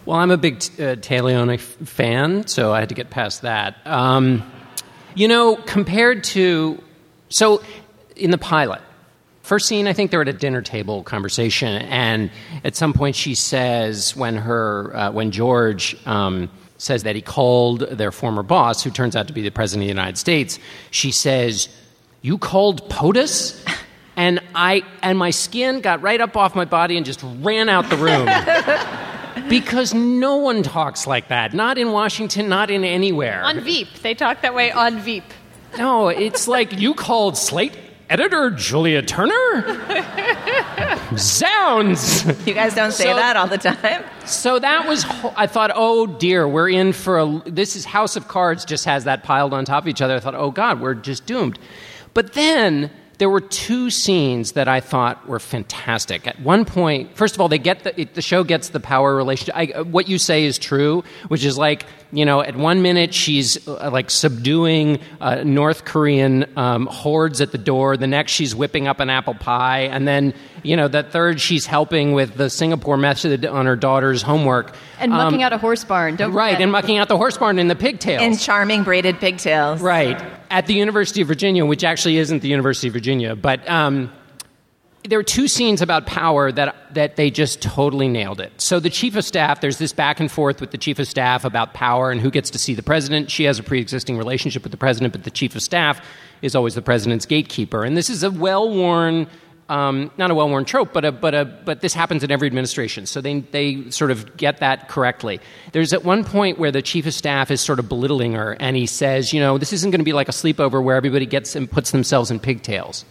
[0.06, 3.44] Well, I'm a big uh, Téa Leoni f- fan, so I had to get past
[3.44, 3.76] that.
[3.86, 4.44] Um,
[5.16, 6.82] you know, compared to.
[7.30, 7.64] So,
[8.16, 8.82] in the pilot,
[9.44, 12.32] first scene, I think they're at a dinner table conversation, and
[12.64, 14.96] at some point she says, when her.
[14.96, 15.96] Uh, when George.
[16.08, 16.50] Um,
[16.84, 19.86] says that he called their former boss, who turns out to be the president of
[19.86, 20.60] the United States,
[20.92, 21.70] she says,
[22.22, 23.66] You called POTUS?
[24.16, 27.90] And I and my skin got right up off my body and just ran out
[27.90, 28.30] the room.
[29.50, 31.54] because no one talks like that.
[31.56, 33.42] Not in Washington, not in anywhere.
[33.44, 33.88] On Veep.
[34.04, 35.24] They talk that way on Veep.
[35.80, 37.76] No, it's like you called Slate
[38.14, 39.64] editor Julia Turner?
[41.18, 42.24] Zounds!
[42.48, 44.04] You guys don't say So- that all the time.
[44.26, 45.04] So that was,
[45.36, 47.42] I thought, oh dear, we're in for a.
[47.46, 50.16] This is House of Cards, just has that piled on top of each other.
[50.16, 51.58] I thought, oh God, we're just doomed.
[52.14, 52.92] But then
[53.24, 56.28] there were two scenes that I thought were fantastic.
[56.28, 59.16] At one point, first of all, they get the, it, the show gets the power
[59.16, 59.56] relationship.
[59.56, 63.66] I, what you say is true, which is like, you know, at one minute she's
[63.66, 68.88] uh, like subduing uh, North Korean um, hordes at the door, the next she's whipping
[68.90, 70.34] up an apple pie, and then,
[70.64, 74.76] you know, the third she's helping with the Singapore method on her daughter's homework.
[75.00, 76.18] And mucking Um, out a horse barn.
[76.18, 76.62] Don't Right, forget.
[76.64, 78.22] and mucking out the horse barn in the pigtails.
[78.22, 79.80] and charming braided pigtails.
[79.82, 80.22] Right.
[80.52, 84.12] At the University of Virginia, which actually isn't the University of Virginia, but um,
[85.10, 88.54] there are two scenes about power that, that they just totally nailed it.
[88.62, 91.44] So the chief of staff, there's this back and forth with the chief of staff
[91.44, 93.30] about power and who gets to see the president.
[93.30, 96.06] She has a pre-existing relationship with the president, but the chief of staff
[96.42, 97.84] is always the president's gatekeeper.
[97.84, 99.28] And this is a well-worn
[99.74, 103.08] um, not a well-worn trope, but a, but a, but this happens in every administration.
[103.08, 105.40] So they they sort of get that correctly.
[105.72, 108.76] There's at one point where the chief of staff is sort of belittling her, and
[108.76, 111.56] he says, you know, this isn't going to be like a sleepover where everybody gets
[111.56, 113.04] and puts themselves in pigtails,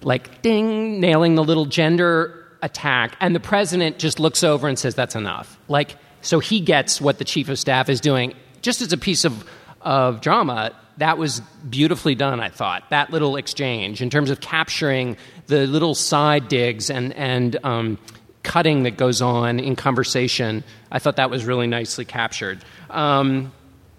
[0.00, 4.94] like ding, nailing the little gender attack, and the president just looks over and says,
[4.94, 5.58] that's enough.
[5.68, 9.26] Like so, he gets what the chief of staff is doing, just as a piece
[9.26, 9.46] of
[9.84, 10.72] of drama.
[10.98, 12.88] That was beautifully done, I thought.
[12.90, 15.16] That little exchange in terms of capturing
[15.46, 17.98] the little side digs and, and um,
[18.42, 22.64] cutting that goes on in conversation, I thought that was really nicely captured.
[22.90, 23.52] Um,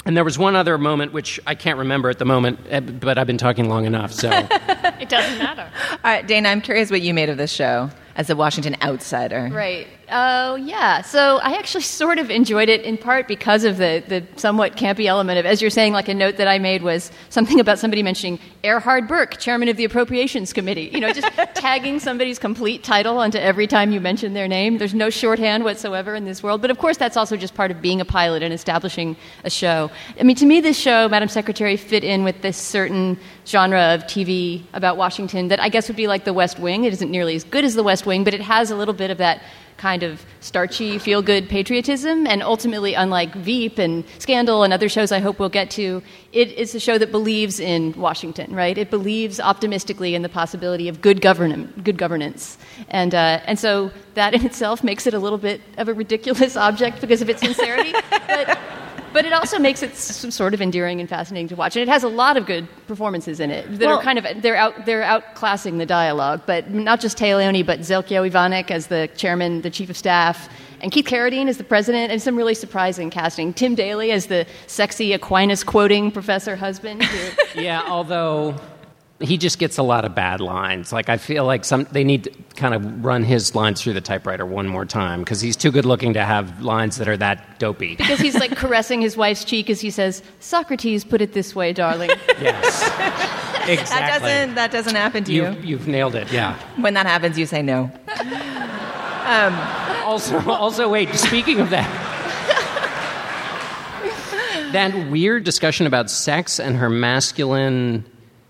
[0.05, 3.17] and there was one other moment which I can't remember at the moment, eh, but
[3.17, 4.29] I've been talking long enough, so.
[4.97, 5.69] It doesn't matter.
[5.91, 9.49] All right, Dana, I'm curious what you made of this show as a Washington outsider.
[9.51, 9.87] Right.
[10.11, 11.01] Oh, yeah.
[11.01, 15.05] So I actually sort of enjoyed it in part because of the, the somewhat campy
[15.05, 18.03] element of, as you're saying, like a note that I made was something about somebody
[18.03, 20.89] mentioning Erhard Burke, chairman of the Appropriations Committee.
[20.93, 24.77] You know, just tagging somebody's complete title onto every time you mention their name.
[24.77, 26.61] There's no shorthand whatsoever in this world.
[26.61, 29.91] But of course, that's also just part of being a pilot and establishing a show.
[30.19, 34.03] I mean, to me, this show, Madam Secretary, fit in with this certain genre of
[34.03, 36.83] TV about Washington that I guess would be like The West Wing.
[36.83, 39.11] It isn't nearly as good as The West Wing, but it has a little bit
[39.11, 39.41] of that
[39.77, 42.27] kind of starchy, feel good patriotism.
[42.27, 46.51] And ultimately, unlike Veep and Scandal and other shows I hope we'll get to, it
[46.53, 48.77] is a show that believes in Washington, right?
[48.77, 52.57] It believes optimistically in the possibility of good, govern- good governance.
[52.89, 56.55] And, uh, and so that in itself makes it a little bit of a ridiculous
[56.67, 57.93] object because of its sincerity.
[58.27, 58.57] but,
[59.15, 61.75] but it also makes it sort of endearing and fascinating to watch.
[61.75, 64.25] And it has a lot of good performances in it that Well- are kind of
[64.43, 66.41] they're out they're outclassing the dialogue.
[66.45, 70.37] But not just Téa Leoni, but Željko Ivanek as the chairman, the chief of staff,
[70.81, 73.53] and Keith Carradine as the president, and some really surprising casting.
[73.53, 77.01] Tim Daly as the sexy Aquinas quoting professor husband.
[77.03, 78.55] who- yeah, although
[79.21, 80.91] he just gets a lot of bad lines.
[80.91, 84.01] Like I feel like some they need to kind of run his lines through the
[84.01, 87.57] typewriter one more time because he's too good looking to have lines that are that
[87.57, 87.95] dopey.
[87.95, 91.71] because he's like caressing his wife's cheek as he says, "Socrates put it this way,
[91.73, 92.83] darling." Yes,
[93.67, 93.95] exactly.
[93.95, 95.43] That doesn't that doesn't happen to you.
[95.45, 96.31] You've, you've nailed it.
[96.31, 96.57] Yeah.
[96.75, 97.89] When that happens, you say no.
[99.25, 99.53] Um,
[100.03, 101.09] also, also, wait.
[101.15, 101.89] Speaking of that,
[104.73, 108.05] that weird discussion about sex and her masculine.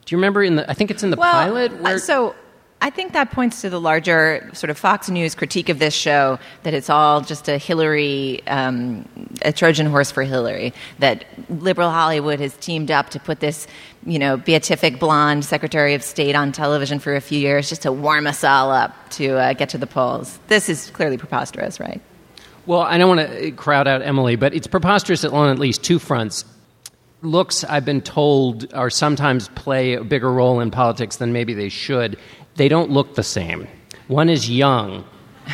[0.06, 0.70] Do you remember in the?
[0.70, 1.72] I think it's in the well, pilot.
[1.72, 2.36] uh, Where, so
[2.82, 6.38] I think that points to the larger sort of Fox News critique of this show
[6.64, 9.08] that it's all just a Hillary, um,
[9.42, 10.74] a Trojan horse for Hillary.
[11.00, 13.66] That liberal Hollywood has teamed up to put this,
[14.06, 17.92] you know, beatific blonde Secretary of State on television for a few years just to
[17.92, 20.38] warm us all up to uh, get to the polls.
[20.48, 22.02] This is clearly preposterous, right?
[22.68, 25.98] Well, I don't want to crowd out Emily, but it's preposterous on at least two
[25.98, 26.46] fronts.
[27.26, 31.70] Looks, I've been told, are sometimes play a bigger role in politics than maybe they
[31.70, 32.18] should.
[32.56, 33.68] They don't look the same.
[34.08, 35.04] One is young,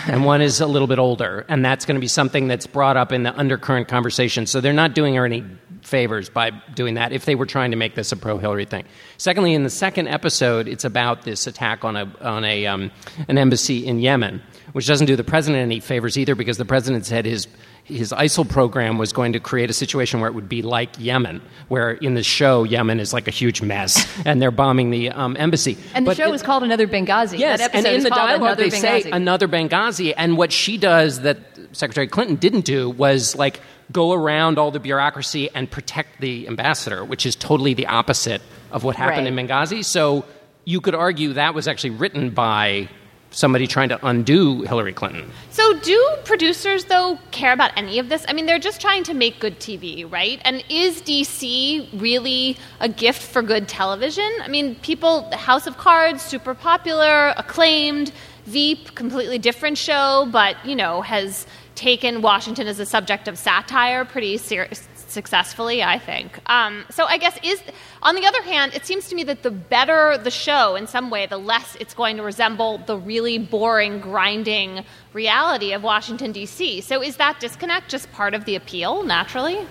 [0.05, 2.97] and one is a little bit older, and that's going to be something that's brought
[2.97, 4.45] up in the undercurrent conversation.
[4.45, 5.45] So they're not doing her any
[5.81, 8.83] favors by doing that if they were trying to make this a pro Hillary thing.
[9.17, 12.91] Secondly, in the second episode, it's about this attack on a on a um,
[13.27, 14.41] an embassy in Yemen,
[14.73, 17.47] which doesn't do the president any favors either because the president said his
[17.83, 21.41] his ISIL program was going to create a situation where it would be like Yemen,
[21.67, 25.35] where in the show Yemen is like a huge mess and they're bombing the um,
[25.37, 25.77] embassy.
[25.93, 27.37] And the But show it- was called Another Benghazi.
[27.39, 31.21] Yes, that and in the dialogue Another they say another Benghazi, and what she does
[31.21, 31.37] that
[31.73, 33.59] Secretary Clinton didn't do was like
[33.91, 38.41] go around all the bureaucracy and protect the ambassador, which is totally the opposite
[38.71, 39.37] of what happened Right.
[39.39, 39.83] in Benghazi.
[39.83, 40.23] So
[40.63, 42.87] you could argue that was actually written by
[43.31, 45.31] somebody trying to undo Hillary Clinton.
[45.49, 48.25] So, do producers, though, care about any of this?
[48.27, 50.39] I mean, they're just trying to make good TV, right?
[50.43, 54.29] And is DC really a gift for good television?
[54.41, 58.11] I mean, people, House of Cards, super popular, acclaimed,
[58.45, 64.03] Veep, completely different show, but, you know, has taken Washington as a subject of satire
[64.03, 64.67] pretty ser-
[65.11, 66.39] successfully, I think.
[66.49, 67.61] Um, so I guess is
[68.01, 71.09] on the other hand, it seems to me that the better the show, in some
[71.09, 76.81] way, the less it's going to resemble the really boring, grinding reality of Washington D.C.
[76.81, 79.67] So is that disconnect just part of the appeal, naturally?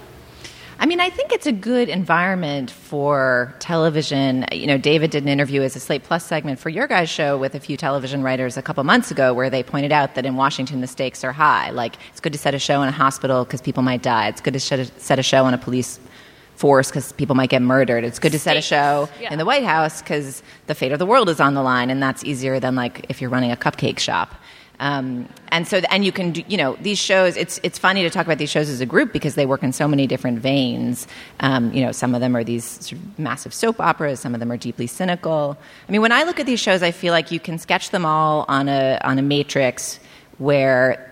[0.80, 4.46] I mean, I think it's a good environment for television.
[4.50, 7.36] You know, David did an interview as a Slate Plus segment for your guys' show
[7.36, 10.36] with a few television writers a couple months ago where they pointed out that in
[10.36, 11.68] Washington the stakes are high.
[11.68, 14.28] Like, it's good to set a show in a hospital because people might die.
[14.28, 16.00] It's good to set a, show on a police
[16.54, 18.02] force because people might get murdered.
[18.02, 19.34] It's good to set a show yeah.
[19.34, 22.02] in the White House because the fate of the world is on the line, and
[22.02, 24.34] that's easier than like if you're running a cupcake shop.
[24.80, 27.36] Um, and so, and you can do, you know, these shows.
[27.36, 29.72] It's it's funny to talk about these shows as a group because they work in
[29.72, 31.06] so many different veins.
[31.40, 34.20] Um, you know, some of them are these sort of massive soap operas.
[34.20, 35.56] Some of them are deeply cynical.
[35.86, 38.06] I mean, when I look at these shows, I feel like you can sketch them
[38.06, 40.00] all on a on a matrix
[40.38, 41.06] where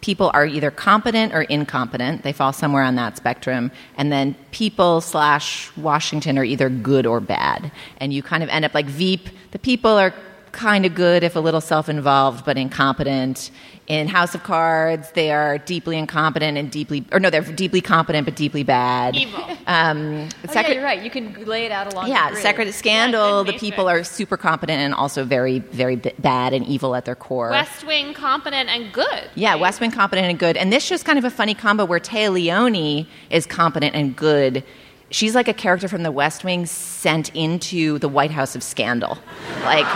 [0.00, 2.22] people are either competent or incompetent.
[2.22, 3.72] They fall somewhere on that spectrum.
[3.96, 7.72] And then people slash Washington are either good or bad.
[7.98, 9.28] And you kind of end up like Veep.
[9.50, 10.14] The people are
[10.52, 13.50] kind of good if a little self involved, but incompetent.
[13.86, 18.26] In House of Cards, they are deeply incompetent and deeply, or no, they're deeply competent
[18.26, 19.16] but deeply bad.
[19.16, 19.42] Evil.
[19.66, 21.02] Um, Oh, Secret- yeah, you're right.
[21.02, 22.08] You can lay it out along.
[22.08, 22.34] yeah.
[22.34, 26.94] Secret Scandal, the people are super competent and also very, very b- bad and evil
[26.94, 27.48] at their core.
[27.50, 29.30] West Wing, competent and good.
[29.34, 29.60] Yeah, right?
[29.60, 30.58] West Wing competent and good.
[30.58, 34.64] And this show's kind of a funny combo where Téa Leoni is competent and good.
[35.10, 39.18] She's like a character from the West Wing sent into the White House of scandal.
[39.64, 39.86] Like,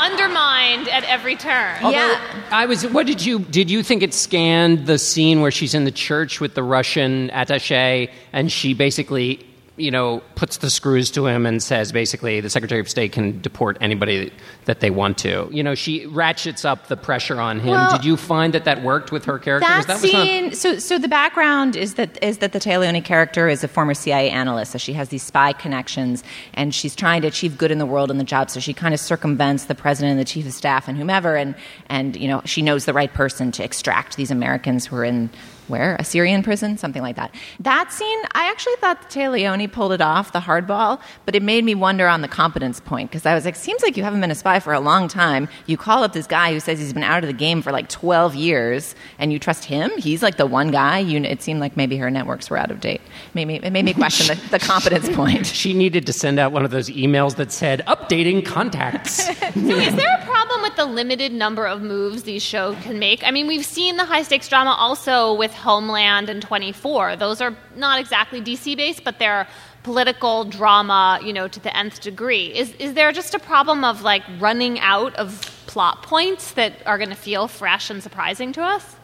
[0.00, 1.76] Undermined at every turn.
[1.92, 2.20] yeah.
[2.50, 2.84] I was.
[2.88, 6.40] What did you did you think it scanned the scene where she's in the church
[6.40, 11.62] with the Russian attaché and she basically, you know, puts the screws to him and
[11.62, 14.30] says basically the Secretary of State can deport anybody
[14.66, 15.48] that they want to.
[15.50, 17.70] You know, she ratchets up the pressure on him.
[17.70, 19.66] Well, did you find that that worked with her character?
[19.66, 20.52] That, was not- scene.
[20.52, 24.28] so, so the background is that is that the Leoni character is a former CIA
[24.28, 24.72] analyst.
[24.72, 28.10] So she has these spy connections, and she's trying to achieve good in the world
[28.10, 28.50] in the job.
[28.50, 31.54] So she kind of circumvents the president and the chief of staff and whomever, and
[31.88, 35.30] and you know she knows the right person to extract these Americans who are in
[35.72, 37.34] where a Syrian prison, something like that.
[37.58, 41.42] That scene, I actually thought that Téa Leoni pulled it off, the hardball, but it
[41.42, 44.20] made me wonder on the competence point because I was like, seems like you haven't
[44.20, 45.48] been a spy for a long time.
[45.66, 47.88] You call up this guy who says he's been out of the game for like
[47.88, 49.90] 12 years, and you trust him?
[49.98, 50.98] He's like the one guy.
[50.98, 53.00] You, it seemed like maybe her networks were out of date.
[53.34, 55.46] Made me, it made me question the, the competence point.
[55.46, 59.30] She needed to send out one of those emails that said updating contacts.
[59.52, 63.22] So is there a problem with the limited number of moves these shows can make?
[63.24, 67.16] I mean, we've seen the high stakes drama also with Homeland and 24.
[67.16, 69.46] Those are not exactly DC based, but they're
[69.82, 72.46] political drama, you know, to the nth degree.
[72.54, 75.28] Is is there just a problem of like running out of
[75.66, 78.96] plot points that are going to feel fresh and surprising to us?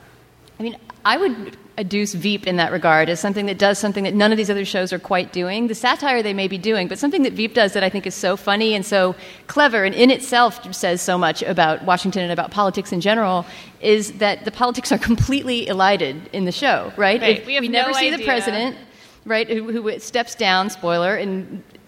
[0.58, 4.12] I mean, I would adduce Veep in that regard as something that does something that
[4.12, 5.68] none of these other shows are quite doing.
[5.68, 8.16] The satire they may be doing, but something that Veep does that I think is
[8.16, 9.14] so funny and so
[9.46, 13.46] clever and in itself says so much about Washington and about politics in general
[13.80, 17.20] is that the politics are completely elided in the show, right?
[17.20, 17.38] Right.
[17.38, 18.76] If- We have never no see the president.
[19.24, 21.16] right, who, who steps down, spoiler,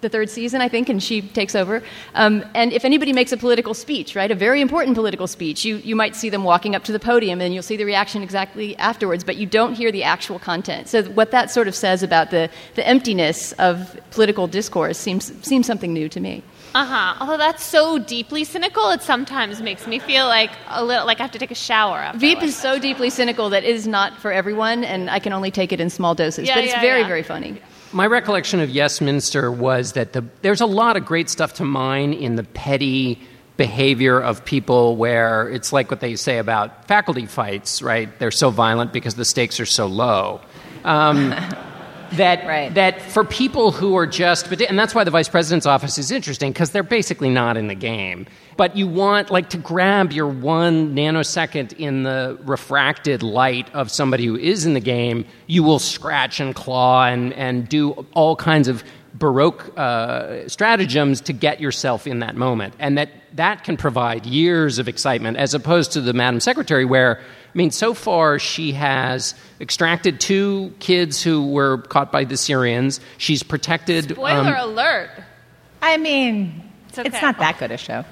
[0.01, 1.83] the third season, I think, and she takes over.
[2.15, 5.77] Um, and if anybody makes a political speech, right, a very important political speech, you,
[5.77, 8.77] you might see them walking up to the podium and you'll see the reaction exactly
[8.77, 10.89] afterwards, but you don't hear the actual content.
[10.89, 15.67] So, what that sort of says about the, the emptiness of political discourse seems, seems
[15.67, 16.43] something new to me.
[16.75, 17.15] Uh huh.
[17.21, 21.25] Although that's so deeply cynical, it sometimes makes me feel like a little like I
[21.25, 21.99] have to take a shower.
[21.99, 25.33] After Veep is so deeply cynical that it is not for everyone, and I can
[25.33, 26.47] only take it in small doses.
[26.47, 27.09] Yeah, but it's yeah, very, yeah.
[27.09, 27.61] very funny.
[27.93, 31.65] My recollection of Yes Minister was that the, there's a lot of great stuff to
[31.65, 33.21] mine in the petty
[33.57, 38.17] behavior of people where it's like what they say about faculty fights, right?
[38.19, 40.41] They're so violent because the stakes are so low.
[40.85, 41.31] Um,
[42.13, 42.73] that Right.
[42.75, 46.51] that for people who are just and that's why the vice president's office is interesting
[46.53, 48.27] because they're basically not in the game
[48.57, 54.27] but you want like to grab your one nanosecond in the refracted light of somebody
[54.27, 58.69] who is in the game you will scratch and claw and and do all kinds
[58.69, 58.85] of
[59.15, 64.79] baroque uh, stratagems to get yourself in that moment and that that can provide years
[64.79, 67.21] of excitement as opposed to the madam secretary where
[67.53, 73.01] I mean, so far she has extracted two kids who were caught by the Syrians.
[73.19, 74.11] She's protected.
[74.11, 75.11] Spoiler um, alert.
[75.83, 78.05] I mean, It's it's, not that good a show.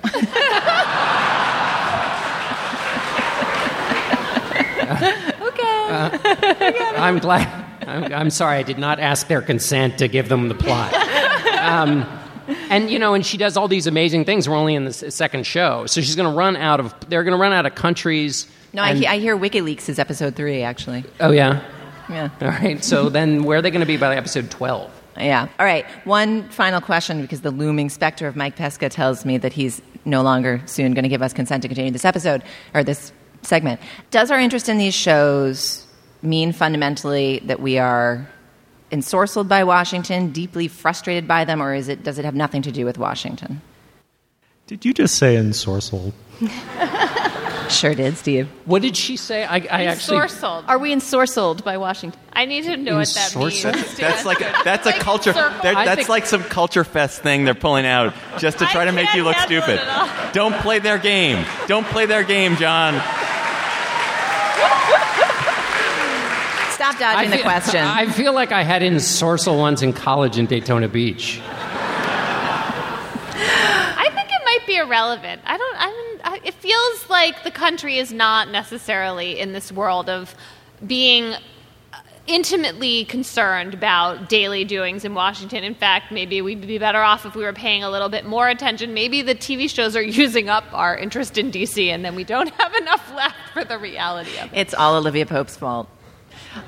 [5.48, 6.94] Okay.
[6.96, 7.64] I'm glad.
[7.86, 10.92] I'm, I'm sorry, I did not ask their consent to give them the plot.
[11.58, 12.06] Um,
[12.70, 14.48] and you know, and she does all these amazing things.
[14.48, 16.94] We're only in the second show, so she's going to run out of.
[17.08, 18.46] They're going to run out of countries.
[18.72, 21.04] No, I, he- I hear WikiLeaks is episode three, actually.
[21.20, 21.62] Oh yeah.
[22.08, 22.30] Yeah.
[22.40, 22.82] All right.
[22.82, 24.90] So then, where are they going to be by episode twelve?
[25.18, 25.48] Yeah.
[25.58, 25.84] All right.
[26.04, 30.22] One final question because the looming specter of Mike Pesca tells me that he's no
[30.22, 32.42] longer soon going to give us consent to continue this episode
[32.74, 33.12] or this
[33.42, 33.80] segment.
[34.10, 35.86] Does our interest in these shows
[36.22, 38.28] mean fundamentally that we are
[38.90, 42.72] ensorcelled by Washington, deeply frustrated by them, or is it, does it have nothing to
[42.72, 43.60] do with Washington?
[44.66, 46.12] Did you just say ensorcelled?
[47.68, 48.48] Sure did, Steve.
[48.64, 49.44] What did she say?
[49.44, 50.18] I, I actually.
[50.18, 50.64] Ensorcelled.
[50.68, 52.18] Are we ensorcelled by Washington?
[52.32, 53.62] I need to know what that means.
[53.64, 53.96] Ensorcelled?
[53.98, 55.32] That's like a, that's a Like culture.
[55.32, 55.58] circle.
[55.62, 58.72] that- I That's think- like some culture fest thing they're pulling out just to I
[58.72, 59.80] try to make can't you look handle stupid.
[59.80, 59.88] at
[60.26, 60.32] all.
[60.32, 61.44] Don't play their game.
[61.66, 62.94] Don't play their game, John.
[66.70, 67.80] Stop dodging the feel- question.
[67.84, 71.40] I feel like I had ensorcel once in college in Daytona Beach.
[73.40, 75.40] I think it might be irrelevant.
[75.44, 75.76] I don't.
[75.76, 75.97] I mean, I,
[76.44, 80.34] it feels like the country is not necessarily in this world of
[80.86, 81.34] being
[82.28, 85.64] intimately concerned about daily doings in Washington.
[85.64, 88.48] In fact, maybe we'd be better off if we were paying a little bit more
[88.48, 88.94] attention.
[88.94, 92.50] Maybe the TV shows are using up our interest in DC, and then we don't
[92.50, 94.58] have enough left for the reality of it.
[94.58, 95.88] it's all Olivia Pope's fault.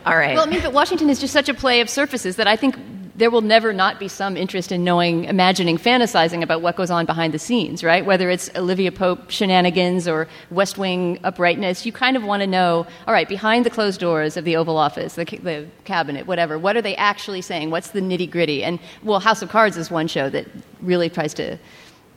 [0.07, 0.35] All right.
[0.35, 2.77] Well, I mean, but Washington is just such a play of surfaces that I think
[3.21, 7.05] there will never not be some interest in knowing, imagining, fantasizing about what goes on
[7.05, 8.07] behind the scenes, right?
[8.07, 12.87] Whether it's Olivia Pope shenanigans or West Wing uprightness, you kind of want to know,
[13.07, 16.79] all right, behind the closed doors of the Oval Office, the, the cabinet, whatever, what
[16.79, 17.71] are they actually saying?
[17.71, 18.65] What's the nitty gritty?
[18.65, 20.47] And, well, House of Cards is one show that
[20.81, 21.59] really tries to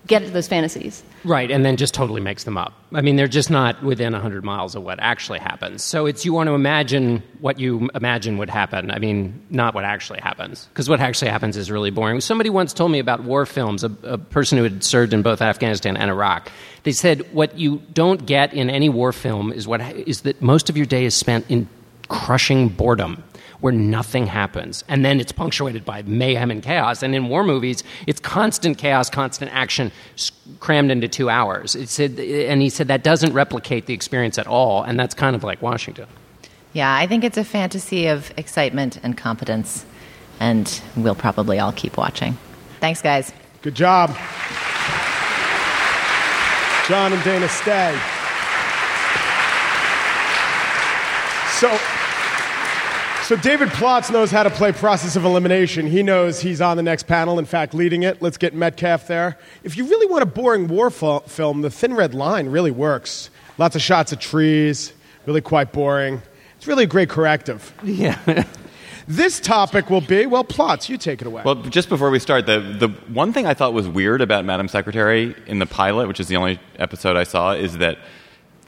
[0.07, 1.03] get at those fantasies.
[1.23, 2.73] Right, and then just totally makes them up.
[2.93, 5.83] I mean, they're just not within 100 miles of what actually happens.
[5.83, 8.91] So it's you want to imagine what you imagine would happen.
[8.91, 10.65] I mean, not what actually happens.
[10.65, 12.19] Because what actually happens is really boring.
[12.19, 15.41] Somebody once told me about war films, a, a person who had served in both
[15.41, 16.51] Afghanistan and Iraq.
[16.83, 20.69] They said what you don't get in any war film is, what, is that most
[20.69, 21.69] of your day is spent in
[22.09, 23.23] crushing boredom
[23.63, 24.83] where nothing happens.
[24.89, 27.01] And then it's punctuated by mayhem and chaos.
[27.01, 29.89] And in war movies, it's constant chaos, constant action
[30.59, 31.73] crammed into two hours.
[31.73, 34.83] It said, and he said that doesn't replicate the experience at all.
[34.83, 36.07] And that's kind of like Washington.
[36.73, 39.85] Yeah, I think it's a fantasy of excitement and competence,
[40.41, 42.37] and we'll probably all keep watching.
[42.81, 43.31] Thanks, guys.
[43.61, 44.09] Good job.
[46.89, 47.97] John and Dana, stay.
[51.61, 52.02] So,
[53.23, 55.87] so David Plotz knows how to play process of elimination.
[55.87, 58.21] He knows he's on the next panel, in fact, leading it.
[58.21, 59.37] Let's get Metcalf there.
[59.63, 63.29] If you really want a boring war fil- film, The Thin Red Line really works.
[63.57, 64.93] Lots of shots of trees,
[65.25, 66.21] really quite boring.
[66.57, 67.73] It's really a great corrective.
[67.83, 68.43] Yeah.
[69.05, 71.43] This topic will be, well, Plotz, you take it away.
[71.43, 74.69] Well, just before we start, the, the one thing I thought was weird about Madam
[74.69, 77.97] Secretary in the pilot, which is the only episode I saw, is that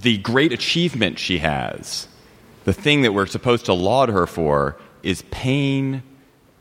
[0.02, 2.10] the great achievement she has,
[2.66, 6.04] the thing that we're supposed to laud her for, is paying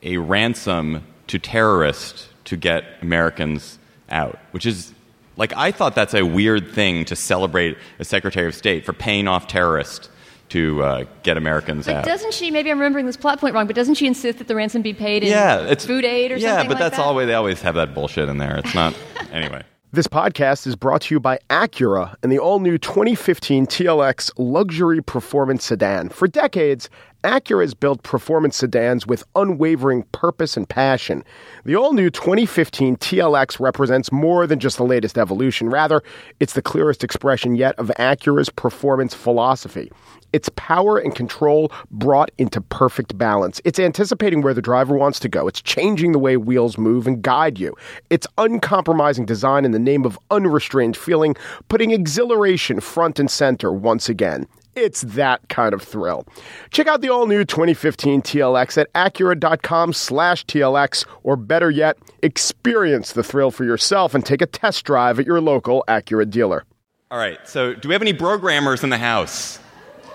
[0.03, 3.79] a ransom to terrorists to get Americans
[4.11, 4.93] out, which is
[5.37, 9.27] like I thought that's a weird thing to celebrate a Secretary of State for paying
[9.27, 10.09] off terrorists
[10.51, 12.05] to uh, get Americans But out.
[12.05, 12.51] doesn't she?
[12.51, 13.67] Maybe I'm remembering this plot point wrong.
[13.67, 16.37] But doesn't she insist that the ransom be paid in yeah, it's food aid or
[16.37, 17.03] yeah, something but like that's that?
[17.03, 18.59] always they always have that bullshit in there.
[18.59, 18.95] It's not
[19.33, 19.63] anyway.
[19.95, 25.01] This podcast is brought to you by Acura and the all new 2015 TLX luxury
[25.01, 26.09] performance sedan.
[26.09, 26.91] For decades,
[27.25, 31.25] Acura has built performance sedans with unwavering purpose and passion.
[31.65, 35.71] The all new 2015 TLX represents more than just the latest evolution.
[35.71, 36.03] Rather,
[36.39, 39.91] it's the clearest expression yet of Acura's performance philosophy.
[40.35, 43.59] It's power and control brought into perfect balance.
[43.65, 45.49] It's anticipating where the driver wants to go.
[45.49, 47.75] It's changing the way wheels move and guide you.
[48.11, 51.37] It's uncompromising design in the name of unrestrained feeling,
[51.69, 54.47] putting exhilaration front and center once again.
[54.77, 56.27] It's that kind of thrill.
[56.71, 63.23] Check out the all-new 2015 TLX at Acura.com slash TLX, or better yet, experience the
[63.23, 66.65] thrill for yourself and take a test drive at your local Acura dealer.
[67.11, 67.39] All right.
[67.47, 69.59] So, do we have any programmers in the house?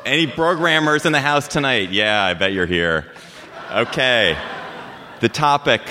[0.06, 1.92] Any programmers in the house tonight?
[1.92, 3.12] Yeah, I bet you're here.
[3.72, 4.38] Okay.
[5.20, 5.82] The topic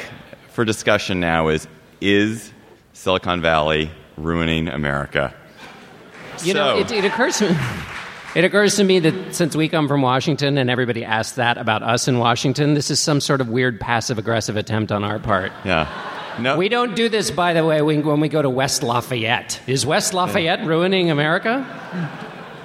[0.51, 1.69] for discussion now is
[2.01, 2.53] Is
[2.93, 5.35] Silicon Valley ruining America?
[6.43, 7.59] You know, it, it occurs to me.
[8.35, 11.83] It occurs to me that since we come from Washington and everybody asks that about
[11.83, 15.51] us in Washington, this is some sort of weird passive aggressive attempt on our part.
[15.65, 15.89] Yeah.
[16.39, 16.57] No.
[16.57, 19.61] We don't do this, by the way, when when we go to West Lafayette.
[19.67, 21.67] Is West Lafayette ruining America?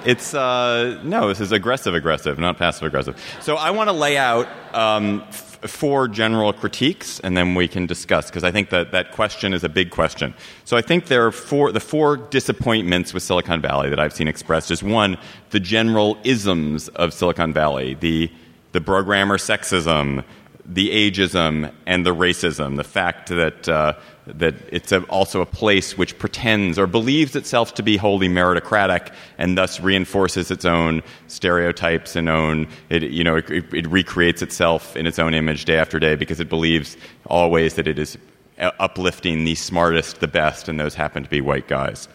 [0.04, 1.28] It's uh, no.
[1.28, 3.20] This is aggressive, aggressive, not passive aggressive.
[3.40, 5.24] So I want to lay out um,
[5.66, 9.64] four general critiques, and then we can discuss because I think that that question is
[9.64, 10.34] a big question.
[10.64, 14.28] So I think there are four the four disappointments with Silicon Valley that I've seen
[14.28, 15.16] expressed is one
[15.50, 18.30] the general isms of Silicon Valley, the
[18.72, 20.24] the programmer sexism,
[20.66, 22.76] the ageism, and the racism.
[22.76, 23.94] The fact that uh,
[24.26, 29.12] that it's a, also a place which pretends or believes itself to be wholly meritocratic,
[29.38, 33.02] and thus reinforces its own stereotypes and own it.
[33.02, 36.48] You know, it, it recreates itself in its own image day after day because it
[36.48, 36.96] believes
[37.26, 38.16] always that it is
[38.58, 42.08] uplifting the smartest, the best, and those happen to be white guys.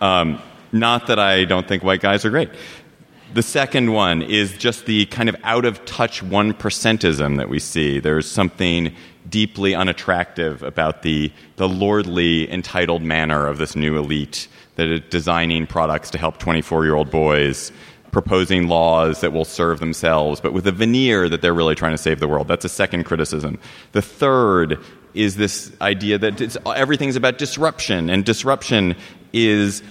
[0.00, 0.40] Um,
[0.72, 2.50] not that I don't think white guys are great.
[3.32, 7.60] The second one is just the kind of out of touch one percentism that we
[7.60, 8.00] see.
[8.00, 8.94] There's something
[9.30, 15.66] deeply unattractive about the, the lordly, entitled manner of this new elite that is designing
[15.66, 17.72] products to help 24 year old boys,
[18.10, 21.98] proposing laws that will serve themselves, but with a veneer that they're really trying to
[21.98, 22.48] save the world.
[22.48, 23.58] That's a second criticism.
[23.92, 24.78] The third
[25.14, 28.96] is this idea that everything's about disruption, and disruption
[29.32, 29.82] is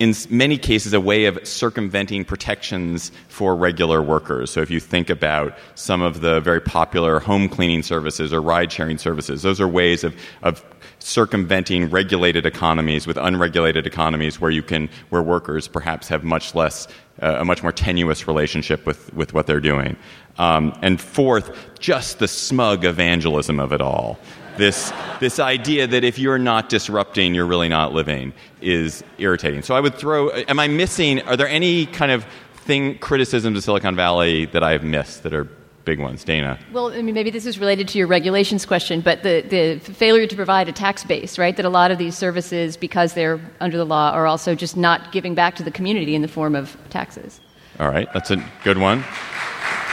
[0.00, 4.50] in many cases, a way of circumventing protections for regular workers.
[4.50, 8.72] So, if you think about some of the very popular home cleaning services or ride
[8.72, 10.64] sharing services, those are ways of, of
[11.00, 16.88] circumventing regulated economies with unregulated economies where you can, where workers perhaps have much less,
[17.20, 19.96] uh, a much more tenuous relationship with, with what they're doing.
[20.38, 24.18] Um, and fourth, just the smug evangelism of it all
[24.60, 29.62] this this idea that if you're not disrupting, you're really not living is irritating.
[29.62, 30.30] So I would throw.
[30.30, 31.20] Am I missing?
[31.22, 35.48] Are there any kind of thing criticisms of Silicon Valley that I've missed that are
[35.84, 36.58] big ones, Dana?
[36.72, 40.26] Well, I mean, maybe this is related to your regulations question, but the, the failure
[40.26, 41.56] to provide a tax base, right?
[41.56, 45.10] That a lot of these services, because they're under the law, are also just not
[45.10, 47.40] giving back to the community in the form of taxes.
[47.80, 49.04] All right, that's a good one.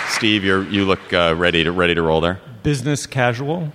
[0.09, 2.39] Steve, you you look uh, ready to ready to roll there.
[2.63, 3.71] Business casual.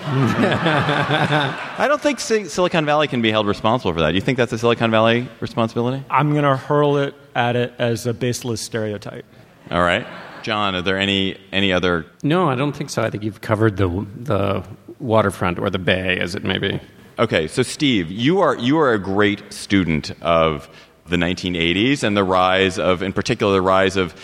[1.78, 4.10] I don't think Si- Silicon Valley can be held responsible for that.
[4.10, 6.04] Do you think that's a Silicon Valley responsibility?
[6.10, 9.24] I'm going to hurl it at it as a baseless stereotype.
[9.70, 10.06] All right,
[10.42, 13.02] John, are there any any other No, I don't think so.
[13.02, 14.64] I think you've covered the the
[14.98, 16.80] waterfront or the bay, as it may be.
[17.18, 20.68] Okay, so Steve, you are you are a great student of
[21.06, 24.14] the 1980s and the rise of, in particular, the rise of.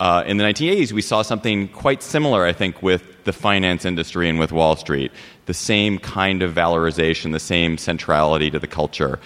[0.00, 4.28] Uh, in the 1980s, we saw something quite similar, I think, with the finance industry
[4.28, 5.12] and with Wall Street.
[5.46, 9.20] The same kind of valorization, the same centrality to the culture.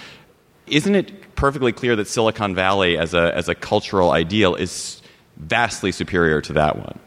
[0.66, 5.01] Isn't it perfectly clear that Silicon Valley, as a as a cultural ideal, is
[5.39, 6.99] vastly superior to that one?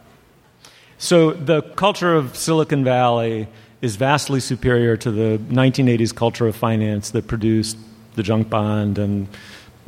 [0.98, 3.48] So the culture of Silicon Valley
[3.82, 7.78] is vastly superior to the 1980s culture of finance that produced
[8.16, 9.28] the junk bond and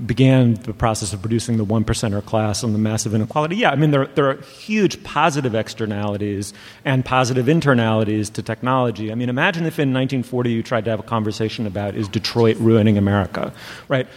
[0.03, 3.55] began the process of producing the one percenter class and the massive inequality.
[3.55, 9.11] Yeah, I mean there there are huge positive externalities and positive internalities to technology.
[9.11, 12.57] I mean, imagine if in 1940 you tried to have a conversation about is Detroit
[12.57, 13.53] ruining America,
[13.87, 14.07] right?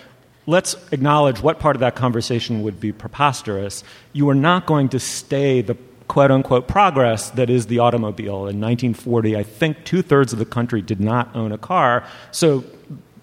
[0.46, 3.82] Let's acknowledge what part of that conversation would be preposterous.
[4.12, 5.76] You are not going to stay the
[6.08, 8.46] quote unquote progress that is the automobile.
[8.46, 12.04] In 1940, I think two thirds of the country did not own a car.
[12.30, 12.64] So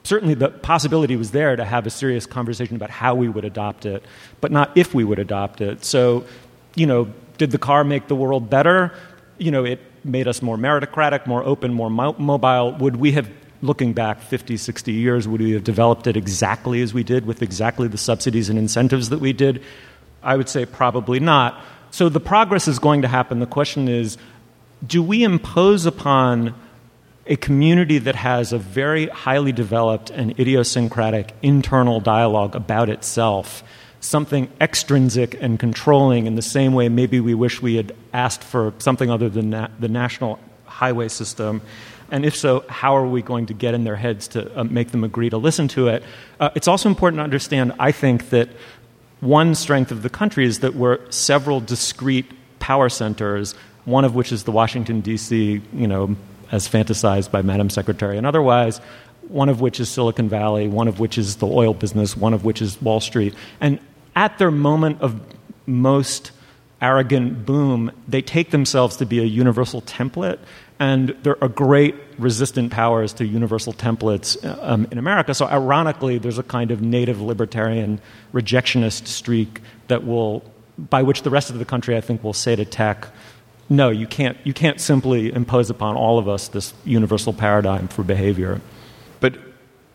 [0.04, 3.86] certainly the possibility was there to have a serious conversation about how we would adopt
[3.86, 4.04] it,
[4.42, 5.84] but not if we would adopt it.
[5.86, 6.26] So,
[6.76, 8.94] you know, did the car make the world better?
[9.38, 12.74] You know, it made us more meritocratic, more open, more mo- mobile.
[12.74, 13.30] Would we have,
[13.62, 17.42] looking back 50, 60 years, would we have developed it exactly as we did with
[17.42, 19.64] exactly the subsidies and incentives that we did?
[20.22, 21.62] I would say probably not.
[21.92, 23.40] So the progress is going to happen.
[23.40, 24.18] The question is
[24.86, 26.54] do we impose upon
[27.26, 33.64] a community that has a very highly developed and idiosyncratic internal dialogue about itself,
[34.02, 38.74] something extrinsic and controlling in the same way maybe we wish we had asked for
[38.80, 41.62] something other than na- the national highway system.
[42.12, 44.92] And if so, how are we going to get in their heads to uh, make
[44.92, 46.04] them agree to listen to it?
[46.40, 48.50] Uh, it's also important to understand, I think, that
[49.22, 53.54] one strength of the country is that we're several discrete power centers,
[53.86, 56.18] one of which is the Washington, D.C., you know,
[56.54, 58.80] as fantasized by Madam Secretary and otherwise,
[59.28, 62.46] one of which is Silicon Valley, one of which is the oil business, one of
[62.46, 63.34] which is Wall Street.
[63.60, 63.80] And
[64.16, 65.20] at their moment of
[65.66, 66.32] most
[66.80, 70.38] arrogant boom, they take themselves to be a universal template.
[70.80, 75.34] And there are great resistant powers to universal templates um, in America.
[75.34, 78.00] So, ironically, there's a kind of native libertarian
[78.32, 80.44] rejectionist streak that will,
[80.78, 83.08] by which the rest of the country, I think, will say to tech,
[83.70, 88.04] no, you can't, you can't simply impose upon all of us this universal paradigm for
[88.04, 88.62] behavior.
[89.20, 89.38] But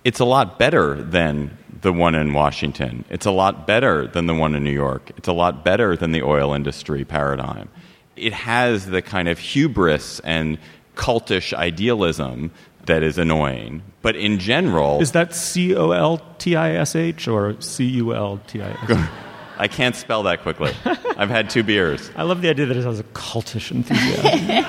[0.04, 3.04] it's a lot better than the one in Washington.
[3.10, 5.12] It's a lot better than the one in New York.
[5.16, 7.68] It's a lot better than the oil industry paradigm.
[8.16, 10.58] It has the kind of hubris and
[10.96, 12.50] cultish idealism
[12.86, 13.82] that is annoying.
[14.02, 15.00] But in general.
[15.00, 18.70] Is that C O L T I S H or C U L T I
[18.70, 18.98] S H?
[19.58, 20.72] I can't spell that quickly.
[21.16, 22.10] I've had two beers.
[22.16, 24.64] I love the idea that it has a cultish enthusiasm.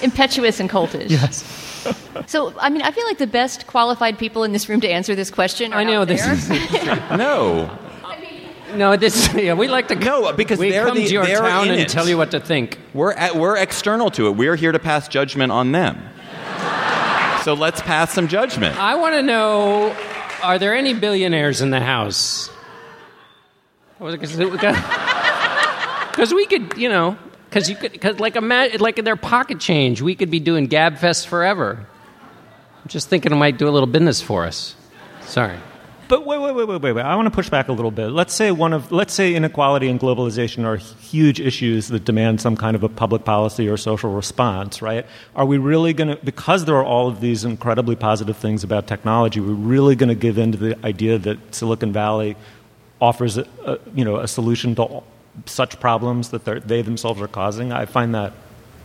[0.02, 1.10] Impetuous and cultish.
[1.10, 1.44] yes.
[2.26, 5.14] So, I mean, I feel like the best qualified people in this room to answer
[5.14, 6.32] this question are I know out this there.
[6.34, 6.48] is
[7.16, 7.70] No.
[8.74, 8.96] no.
[8.96, 11.68] This yeah, we like to No, because we they're come the- to your they're town
[11.68, 11.88] and it.
[11.88, 12.80] tell you what to think.
[12.94, 14.30] We're, at, we're external to it.
[14.32, 15.98] We're here to pass judgment on them.
[17.44, 18.76] So let's pass some judgment.
[18.80, 19.94] I want to know:
[20.42, 22.50] Are there any billionaires in the house?
[23.98, 24.36] Because
[26.34, 27.16] we could, you know,
[27.48, 30.68] because you could, because like imagine, like in their pocket change, we could be doing
[30.68, 31.86] Gabfest forever.
[32.82, 34.76] I'm just thinking it might do a little business for us.
[35.22, 35.58] Sorry.
[36.08, 37.02] But wait, wait, wait, wait, wait, wait.
[37.02, 38.10] I want to push back a little bit.
[38.10, 42.56] Let's say one of, let's say inequality and globalization are huge issues that demand some
[42.56, 45.04] kind of a public policy or social response, right?
[45.34, 48.86] Are we really going to, because there are all of these incredibly positive things about
[48.86, 52.36] technology, we're really going to give in to the idea that Silicon Valley
[53.00, 55.02] offers, a, a, you know, a solution to
[55.46, 57.72] such problems that they themselves are causing?
[57.72, 58.32] I find that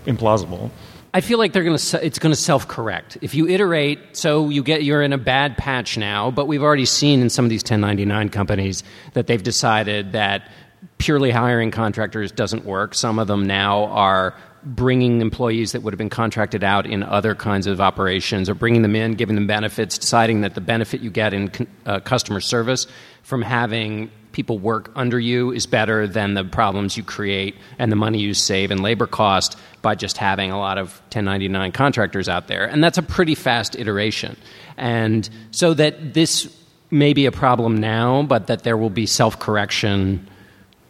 [0.05, 0.69] implausible.
[1.13, 3.17] I feel like they're going to it's going to self-correct.
[3.21, 6.85] If you iterate, so you get you're in a bad patch now, but we've already
[6.85, 8.83] seen in some of these 1099 companies
[9.13, 10.49] that they've decided that
[10.99, 12.95] purely hiring contractors doesn't work.
[12.95, 17.35] Some of them now are bringing employees that would have been contracted out in other
[17.35, 21.09] kinds of operations or bringing them in, giving them benefits, deciding that the benefit you
[21.09, 21.51] get in
[21.85, 22.87] uh, customer service
[23.23, 27.95] from having people work under you is better than the problems you create and the
[27.95, 32.47] money you save in labor cost by just having a lot of 1099 contractors out
[32.47, 32.65] there.
[32.65, 34.37] And that's a pretty fast iteration.
[34.77, 36.55] And so that this
[36.89, 40.27] may be a problem now, but that there will be self correction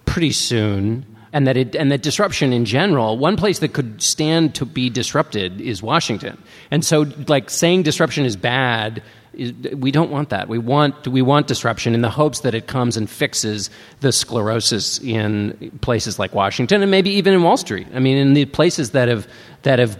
[0.05, 1.05] pretty soon.
[1.33, 4.89] And that, it, and that disruption in general, one place that could stand to be
[4.89, 6.41] disrupted is Washington.
[6.71, 9.01] And so, like, saying disruption is bad
[9.33, 10.49] we don't want that.
[10.49, 13.69] We want we want disruption in the hopes that it comes and fixes
[14.01, 17.87] the sclerosis in places like Washington and maybe even in Wall Street.
[17.93, 19.27] I mean, in the places that have
[19.61, 19.97] that have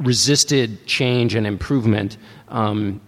[0.00, 2.16] resisted change and improvement.
[2.48, 3.00] Um,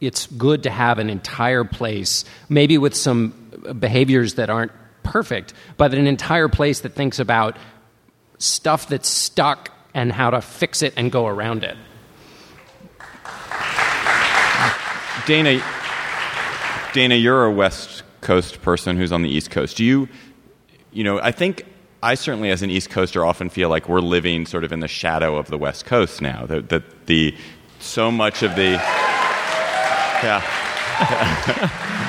[0.00, 3.30] it's good to have an entire place, maybe with some
[3.78, 4.72] behaviors that aren't
[5.02, 7.56] perfect, but an entire place that thinks about
[8.38, 11.76] stuff that's stuck and how to fix it and go around it.
[15.26, 15.62] Dana,
[16.92, 19.76] Dana, you're a West Coast person who's on the East Coast.
[19.76, 20.08] Do you,
[20.92, 21.64] you know, I think
[22.02, 24.88] I certainly, as an East Coaster, often feel like we're living sort of in the
[24.88, 26.46] shadow of the West Coast now.
[26.46, 27.36] That, that the
[27.78, 28.70] so much of the,
[30.22, 30.42] yeah.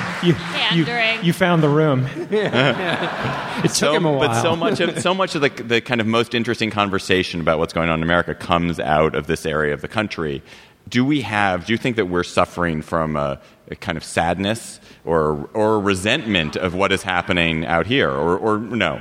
[0.24, 1.24] You, you, Pandering.
[1.24, 2.06] you found the room.
[3.64, 4.28] It so, took him a while.
[4.28, 7.58] But so much of so much of the the kind of most interesting conversation about
[7.58, 10.42] what's going on in America comes out of this area of the country.
[10.88, 11.64] Do we have?
[11.64, 16.56] Do you think that we're suffering from a, a kind of sadness or or resentment
[16.56, 19.00] of what is happening out here, or or no?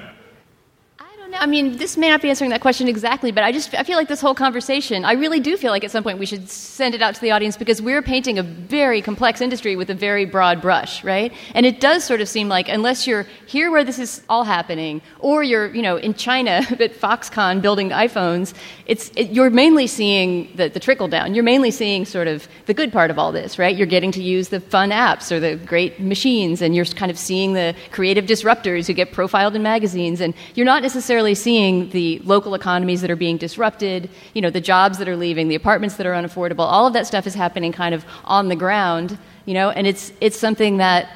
[1.33, 3.73] I No, I mean, this may not be answering that question exactly, but I just
[3.73, 6.27] I feel like this whole conversation, I really do feel like at some point we
[6.27, 9.89] should send it out to the audience because we're painting a very complex industry with
[9.89, 11.33] a very broad brush, right?
[11.55, 15.01] And it does sort of seem like unless you're here where this is all happening,
[15.21, 18.53] or you're you know in China at Foxconn building iPhones,
[18.85, 21.33] it's it, you're mainly seeing the, the trickle down.
[21.33, 23.75] You're mainly seeing sort of the good part of all this, right?
[23.75, 27.17] You're getting to use the fun apps or the great machines, and you're kind of
[27.17, 32.19] seeing the creative disruptors who get profiled in magazines, and you're not necessarily seeing the
[32.25, 35.95] local economies that are being disrupted, you know, the jobs that are leaving, the apartments
[35.95, 36.65] that are unaffordable.
[36.65, 40.11] All of that stuff is happening kind of on the ground, you know, and it's
[40.19, 41.07] it's something that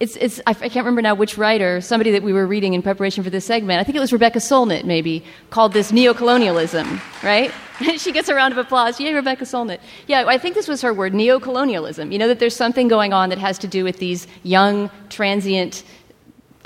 [0.00, 3.24] it's, it's, I can't remember now which writer, somebody that we were reading in preparation
[3.24, 7.52] for this segment, I think it was Rebecca Solnit maybe, called this neocolonialism, right?
[7.98, 9.00] she gets a round of applause.
[9.00, 9.80] Yay, Rebecca Solnit.
[10.06, 12.12] Yeah, I think this was her word, neocolonialism.
[12.12, 15.82] You know, that there's something going on that has to do with these young, transient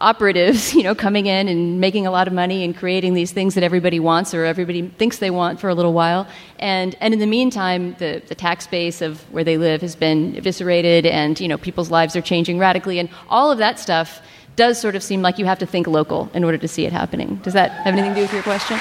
[0.02, 3.54] operatives, you know, coming in and making a lot of money and creating these things
[3.54, 6.26] that everybody wants or everybody thinks they want for a little while.
[6.58, 10.36] And, and in the meantime, the, the tax base of where they live has been
[10.36, 12.98] eviscerated and, you know, people's lives are changing radically.
[12.98, 14.20] And all of that stuff
[14.56, 16.92] does sort of seem like you have to think local in order to see it
[16.92, 17.36] happening.
[17.36, 18.78] Does that have anything to do with your question?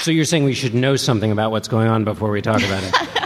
[0.00, 2.82] So you're saying we should know something about what's going on before we talk about
[2.82, 3.20] it?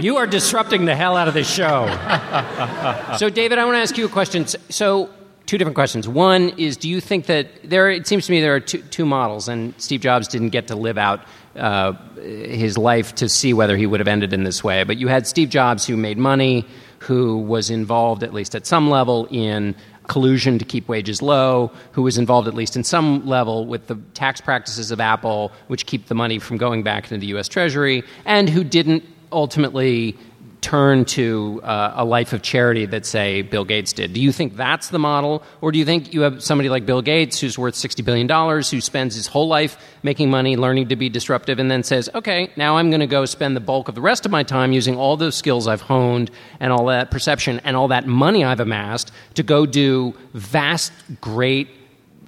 [0.00, 1.86] you are disrupting the hell out of this show.
[3.18, 4.46] so, David, I want to ask you a question.
[4.46, 5.10] So,
[5.46, 6.08] two different questions.
[6.08, 7.90] One is, do you think that there?
[7.90, 10.76] It seems to me there are two, two models, and Steve Jobs didn't get to
[10.76, 11.20] live out
[11.56, 14.84] uh, his life to see whether he would have ended in this way.
[14.84, 16.66] But you had Steve Jobs, who made money,
[16.98, 19.74] who was involved at least at some level in
[20.06, 23.96] collusion to keep wages low, who was involved at least in some level with the
[24.14, 27.48] tax practices of Apple, which keep the money from going back into the U.S.
[27.48, 30.16] Treasury, and who didn't ultimately
[30.64, 34.14] turn to uh, a life of charity that, say, Bill Gates did.
[34.14, 35.42] Do you think that's the model?
[35.60, 38.26] Or do you think you have somebody like Bill Gates who's worth $60 billion,
[38.62, 42.50] who spends his whole life making money, learning to be disruptive, and then says, okay,
[42.56, 44.96] now I'm going to go spend the bulk of the rest of my time using
[44.96, 49.12] all those skills I've honed and all that perception and all that money I've amassed
[49.34, 51.68] to go do vast, great,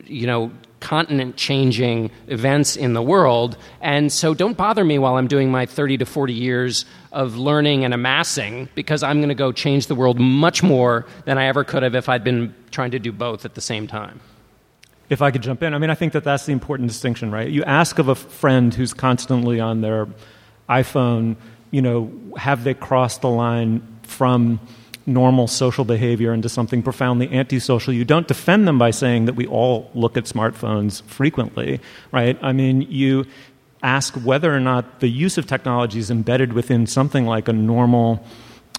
[0.04, 0.52] you know,
[0.86, 3.56] continent changing events in the world.
[3.80, 7.84] And so don't bother me while I'm doing my 30 to 40 years of learning
[7.84, 11.64] and amassing because I'm going to go change the world much more than I ever
[11.64, 14.20] could have if I'd been trying to do both at the same time.
[15.10, 17.48] If I could jump in, I mean, I think that that's the important distinction, right?
[17.50, 20.06] You ask of a friend who's constantly on their
[20.68, 21.34] iPhone,
[21.72, 24.60] you know, have they crossed the line from
[25.06, 27.94] normal social behavior into something profoundly antisocial.
[27.94, 31.80] You don't defend them by saying that we all look at smartphones frequently,
[32.10, 32.38] right?
[32.42, 33.24] I mean, you
[33.82, 38.24] ask whether or not the use of technology is embedded within something like a normal,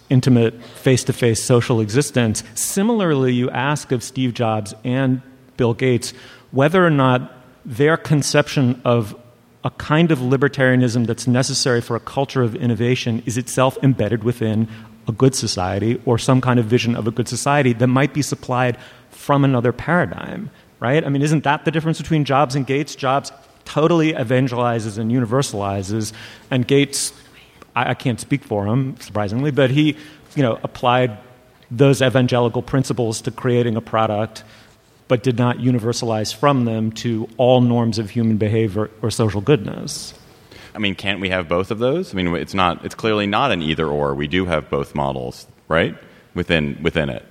[0.09, 2.43] intimate, face to face social existence.
[2.55, 5.21] Similarly, you ask of Steve Jobs and
[5.55, 6.13] Bill Gates
[6.51, 7.34] whether or not
[7.65, 9.15] their conception of
[9.63, 14.67] a kind of libertarianism that's necessary for a culture of innovation is itself embedded within
[15.08, 18.22] a good society or some kind of vision of a good society that might be
[18.22, 18.78] supplied
[19.10, 20.49] from another paradigm,
[20.80, 21.05] right?
[21.05, 22.95] I mean, isn't that the difference between Jobs and Gates?
[22.95, 23.32] Jobs
[23.66, 26.14] totally evangelizes and universalizes,
[26.51, 27.14] and Gates,
[27.76, 29.97] I, I can't speak for him, surprisingly, but he,
[30.36, 31.18] you know, applied
[31.70, 34.43] those evangelical principles to creating a product
[35.08, 40.14] but did not universalize from them to all norms of human behavior or social goodness.
[40.78, 42.13] I mean, can't we have both of those?
[42.13, 42.86] I mean, it's not.
[42.86, 44.13] It's clearly not an either or.
[44.13, 45.97] We do have both models, right?
[46.36, 47.25] Within within it.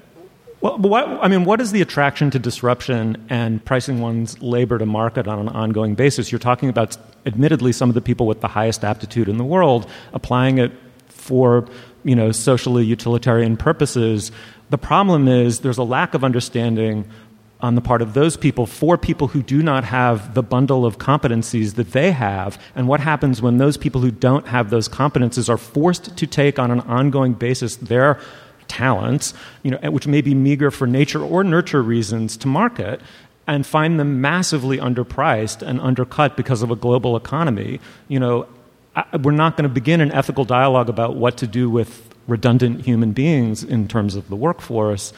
[0.60, 4.86] Well, what, I mean, what is the attraction to disruption and pricing one's labor to
[4.86, 6.32] market on an ongoing basis?
[6.32, 9.88] You're talking about, admittedly, some of the people with the highest aptitude in the world
[10.12, 10.72] applying it
[11.06, 11.68] for,
[12.04, 14.32] you know, socially utilitarian purposes.
[14.70, 17.08] The problem is there's a lack of understanding
[17.60, 20.98] on the part of those people for people who do not have the bundle of
[20.98, 25.48] competencies that they have, and what happens when those people who don't have those competencies
[25.48, 28.20] are forced to take on an ongoing basis their
[28.68, 29.32] talents,
[29.62, 33.00] you know, which may be meager for nature or nurture reasons to market,
[33.46, 37.80] and find them massively underpriced and undercut because of a global economy.
[38.08, 38.48] You know,
[39.22, 43.12] we're not going to begin an ethical dialogue about what to do with redundant human
[43.12, 45.12] beings in terms of the workforce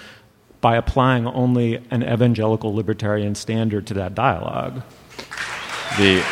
[0.61, 4.83] by applying only an evangelical libertarian standard to that dialogue.
[5.99, 6.23] The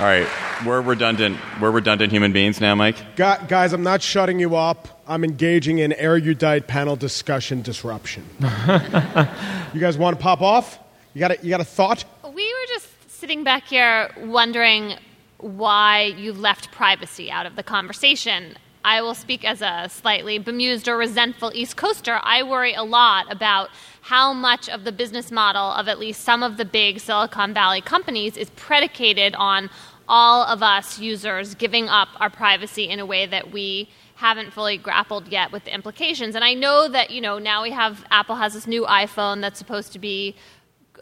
[0.00, 0.26] all right,
[0.64, 1.38] we're redundant.
[1.60, 2.96] We're redundant human beings now, Mike.
[3.16, 5.02] guys, I'm not shutting you up.
[5.06, 8.24] I'm engaging in erudite panel discussion disruption.
[8.40, 10.78] you guys want to pop off?
[11.12, 12.04] You got a, you got a thought?
[12.24, 14.94] We were just sitting back here wondering
[15.36, 20.88] why you left privacy out of the conversation I will speak as a slightly bemused
[20.88, 22.18] or resentful East Coaster.
[22.22, 23.68] I worry a lot about
[24.02, 27.82] how much of the business model of at least some of the big Silicon Valley
[27.82, 29.68] companies is predicated on
[30.08, 34.76] all of us users giving up our privacy in a way that we haven't fully
[34.76, 36.34] grappled yet with the implications.
[36.34, 39.58] And I know that, you know, now we have Apple has this new iPhone that's
[39.58, 40.34] supposed to be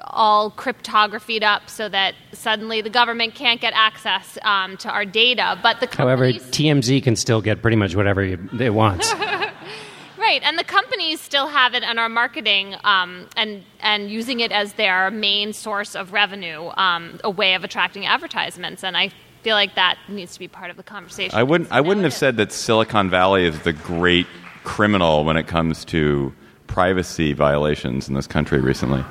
[0.02, 5.58] all cryptographied up so that suddenly the government can't get access um, to our data.
[5.62, 9.12] But the However, TMZ can still get pretty much whatever you, it wants.
[10.18, 14.52] right, and the companies still have it and are marketing um, and and using it
[14.52, 18.84] as their main source of revenue, um, a way of attracting advertisements.
[18.84, 19.10] And I
[19.42, 21.36] feel like that needs to be part of the conversation.
[21.36, 21.70] I wouldn't.
[21.72, 24.26] I wouldn't have said that Silicon Valley is the great
[24.64, 26.32] criminal when it comes to
[26.66, 29.02] privacy violations in this country recently.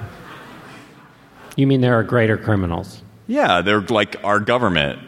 [1.57, 3.01] You mean there are greater criminals?
[3.25, 4.99] Yeah, they're like our government.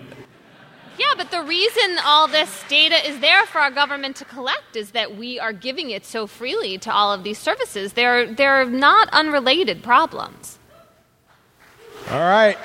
[0.98, 4.92] Yeah, but the reason all this data is there for our government to collect is
[4.92, 7.94] that we are giving it so freely to all of these services.
[7.94, 10.58] They're, they're not unrelated problems.
[12.10, 12.58] All right.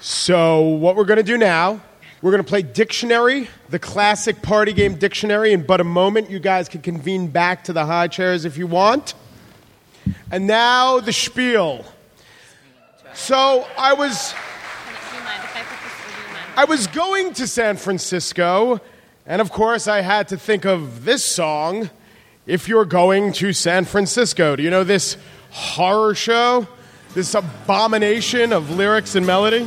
[0.00, 1.80] So, what we're going to do now,
[2.22, 5.52] we're going to play Dictionary, the classic party game Dictionary.
[5.52, 8.66] In but a moment, you guys can convene back to the high chairs if you
[8.66, 9.14] want.
[10.30, 11.84] And now the spiel.
[13.14, 14.34] So, I was.
[16.54, 18.80] I was going to San Francisco,
[19.26, 21.88] and of course, I had to think of this song.
[22.46, 25.16] If you're going to San Francisco, do you know this
[25.50, 26.66] horror show?
[27.14, 29.66] This abomination of lyrics and melody?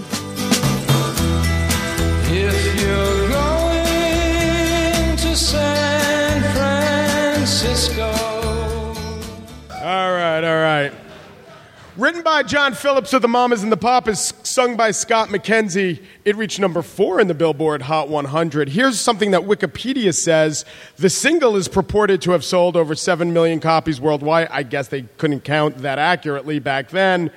[11.97, 16.35] Written by John Phillips of the Mamas and the Papas, sung by Scott McKenzie, it
[16.35, 18.67] reached number four in the Billboard Hot 100.
[18.67, 20.65] Here's something that Wikipedia says
[20.97, 24.49] the single is purported to have sold over 7 million copies worldwide.
[24.51, 27.31] I guess they couldn't count that accurately back then.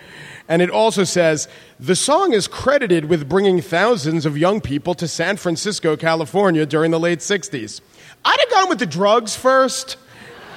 [0.48, 1.46] And it also says
[1.78, 6.90] the song is credited with bringing thousands of young people to San Francisco, California during
[6.90, 7.80] the late 60s.
[8.24, 9.98] I'd have gone with the drugs first.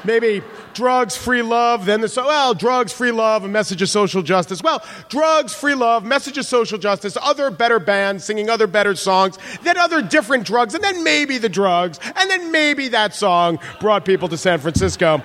[0.04, 0.42] Maybe
[0.74, 4.62] drugs, free love, then the so well, drugs, free love, a message of social justice.
[4.64, 9.38] Well, drugs, free love, message of social justice, other better bands singing other better songs,
[9.64, 14.06] then other different drugs, and then maybe the drugs, and then maybe that song brought
[14.06, 15.22] people to San Francisco.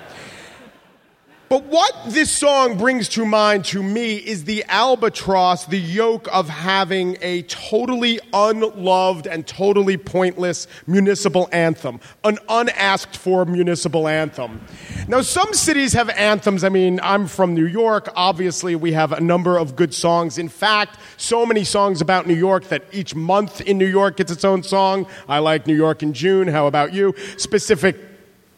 [1.49, 6.49] But what this song brings to mind to me is the albatross, the yoke of
[6.49, 14.59] having a totally unloved and totally pointless municipal anthem, an unasked for municipal anthem.
[15.07, 16.65] Now, some cities have anthems.
[16.65, 18.09] I mean, I'm from New York.
[18.13, 20.37] Obviously, we have a number of good songs.
[20.37, 24.33] In fact, so many songs about New York that each month in New York gets
[24.33, 25.07] its own song.
[25.29, 26.49] I like New York in June.
[26.49, 27.15] How about you?
[27.37, 28.16] Specific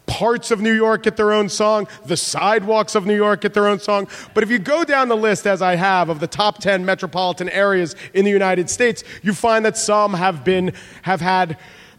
[0.10, 1.88] parts of New York get their own song.
[2.06, 4.08] The sidewalks of New York get their own song.
[4.34, 7.48] But if you go down the list, as I have, of the top 10 metropolitan
[7.50, 11.58] areas in the United States, you find that some have been, have had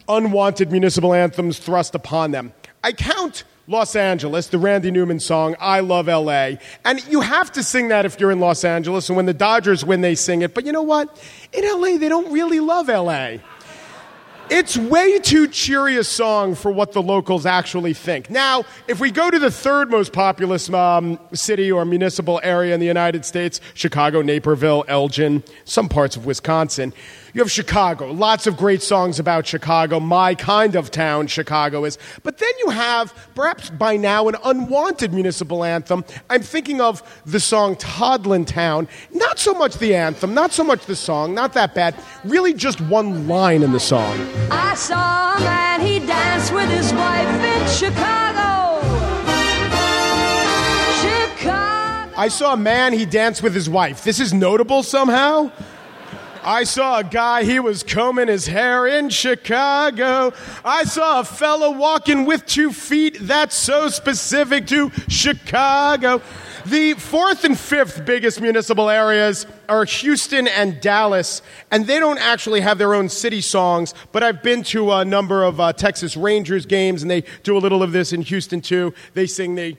[0.08, 2.52] unwanted municipal anthems thrust upon them.
[2.82, 6.54] I count Los Angeles, the Randy Newman song, I Love LA.
[6.84, 9.08] And you have to sing that if you're in Los Angeles.
[9.08, 10.54] And when the Dodgers win, they sing it.
[10.54, 11.22] But you know what?
[11.52, 13.36] In LA, they don't really love LA.
[14.50, 18.30] It's way too cheery a song for what the locals actually think.
[18.30, 22.80] Now, if we go to the third most populous um, city or municipal area in
[22.80, 26.92] the United States Chicago, Naperville, Elgin, some parts of Wisconsin
[27.32, 28.10] you have Chicago.
[28.10, 30.00] Lots of great songs about Chicago.
[30.00, 31.98] My kind of town, Chicago is.
[32.22, 36.04] But then you have, perhaps by now, an unwanted municipal anthem.
[36.28, 38.88] I'm thinking of the song Toddlin Town.
[39.12, 41.94] Not so much the anthem, not so much the song, not that bad.
[42.24, 44.18] Really just one line in the song.
[44.50, 48.80] I saw a man, he danced with his wife in Chicago.
[51.00, 52.14] Chicago.
[52.16, 54.04] I saw a man, he danced with his wife.
[54.04, 55.50] This is notable somehow?
[56.42, 60.32] I saw a guy, he was combing his hair in Chicago.
[60.64, 63.18] I saw a fella walking with two feet.
[63.20, 66.22] That's so specific to Chicago.
[66.66, 72.60] The fourth and fifth biggest municipal areas are Houston and Dallas, and they don't actually
[72.60, 76.66] have their own city songs, but I've been to a number of uh, Texas Rangers
[76.66, 78.92] games, and they do a little of this in Houston too.
[79.14, 79.76] They sing the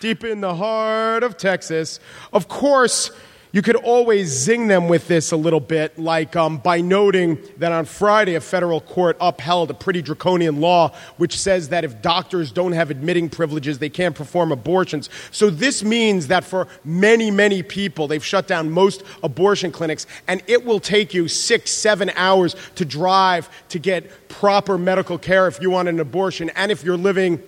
[0.00, 2.00] deep in the heart of Texas.
[2.32, 3.10] Of course,
[3.50, 7.72] You could always zing them with this a little bit, like um, by noting that
[7.72, 12.52] on Friday a federal court upheld a pretty draconian law which says that if doctors
[12.52, 15.08] don't have admitting privileges, they can't perform abortions.
[15.30, 20.42] So this means that for many, many people, they've shut down most abortion clinics, and
[20.46, 25.60] it will take you six, seven hours to drive to get proper medical care if
[25.62, 27.42] you want an abortion, and if you're living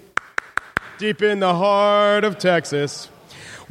[0.99, 3.09] deep in the heart of Texas.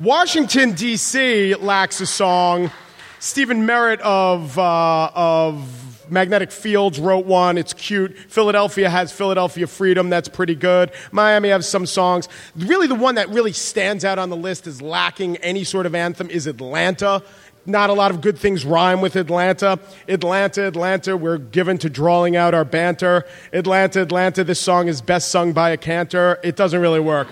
[0.02, 1.56] Washington, D.C.
[1.56, 2.72] lacks a song.
[3.20, 7.58] Stephen Merritt of, uh, of Magnetic Fields wrote one.
[7.58, 8.18] It's cute.
[8.18, 10.10] Philadelphia has Philadelphia Freedom.
[10.10, 10.94] That's pretty good.
[11.12, 12.30] Miami has some songs.
[12.56, 15.94] Really, the one that really stands out on the list is lacking any sort of
[15.94, 17.22] anthem is Atlanta.
[17.66, 19.80] Not a lot of good things rhyme with Atlanta.
[20.08, 23.26] Atlanta, Atlanta, we're given to drawing out our banter.
[23.52, 26.40] Atlanta, Atlanta, this song is best sung by a cantor.
[26.42, 27.28] It doesn't really work.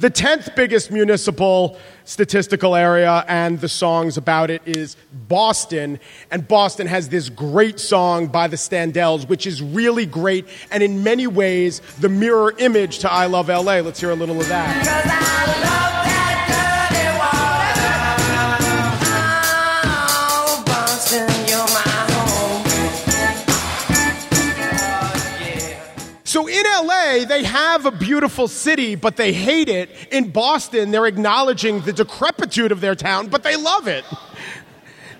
[0.00, 1.76] The 10th biggest municipal
[2.06, 4.96] statistical area, and the songs about it, is
[5.28, 6.00] Boston.
[6.30, 11.02] And Boston has this great song by the Standells, which is really great, and in
[11.02, 13.80] many ways, the mirror image to I Love LA.
[13.80, 15.89] Let's hear a little of that.
[27.18, 29.90] They have a beautiful city, but they hate it.
[30.12, 34.04] In Boston, they're acknowledging the decrepitude of their town, but they love it.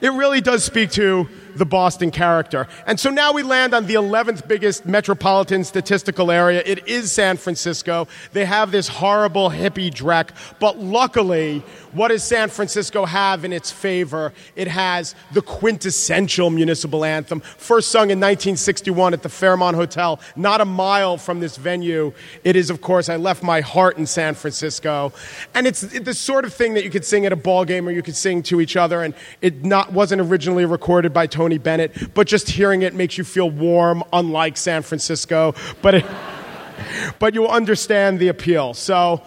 [0.00, 2.66] It really does speak to the Boston character.
[2.86, 6.62] And so now we land on the 11th biggest metropolitan statistical area.
[6.64, 8.08] It is San Francisco.
[8.32, 13.70] They have this horrible hippie dreck, but luckily, what does San Francisco have in its
[13.70, 14.32] favor?
[14.54, 20.60] It has the quintessential municipal anthem, first sung in 1961 at the Fairmont Hotel, not
[20.60, 22.12] a mile from this venue.
[22.44, 25.12] It is, of course, I left my heart in San Francisco.
[25.54, 27.90] And it's the sort of thing that you could sing at a ball game or
[27.90, 29.02] you could sing to each other.
[29.02, 33.24] And it not, wasn't originally recorded by Tony Bennett, but just hearing it makes you
[33.24, 35.54] feel warm, unlike San Francisco.
[35.82, 36.06] But, it,
[37.18, 38.74] but you'll understand the appeal.
[38.74, 39.22] So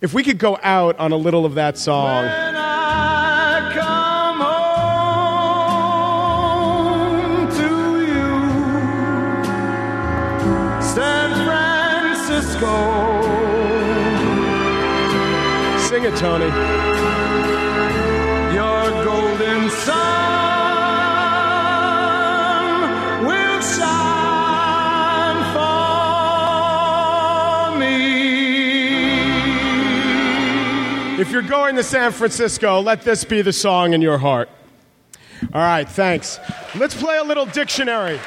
[0.00, 2.24] if we could go out on a little of that song.
[10.82, 12.74] San Francisco.
[15.88, 16.46] Sing it, Tony.
[18.54, 19.99] Your golden sun
[31.20, 34.48] If you're going to San Francisco, let this be the song in your heart.
[35.52, 36.40] All right, thanks.
[36.74, 38.18] Let's play a little dictionary.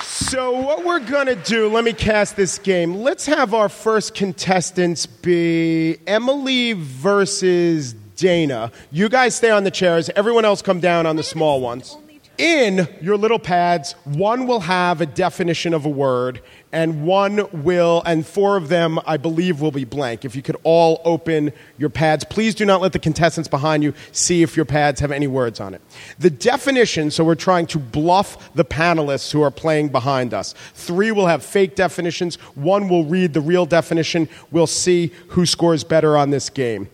[0.00, 2.96] So, what we're going to do, let me cast this game.
[2.96, 8.72] Let's have our first contestants be Emily versus Dana.
[8.90, 11.96] You guys stay on the chairs, everyone else come down on the small ones.
[12.38, 16.42] In your little pads, one will have a definition of a word,
[16.76, 20.26] and one will, and four of them, I believe, will be blank.
[20.26, 23.94] If you could all open your pads, please do not let the contestants behind you
[24.12, 25.80] see if your pads have any words on it.
[26.18, 30.54] The definition, so we're trying to bluff the panelists who are playing behind us.
[30.74, 34.28] Three will have fake definitions, one will read the real definition.
[34.50, 36.90] We'll see who scores better on this game.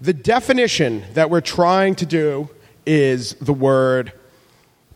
[0.00, 2.48] The definition that we're trying to do
[2.86, 4.14] is the word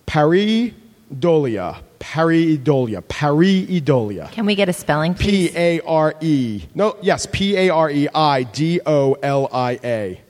[0.06, 1.82] Pareidolia.
[2.00, 3.02] Pareidolia.
[3.02, 4.32] Pareidolia.
[4.32, 5.50] Can we get a spelling, please?
[5.50, 6.62] P A R E.
[6.74, 10.20] No, yes, P A R E I D O L I A.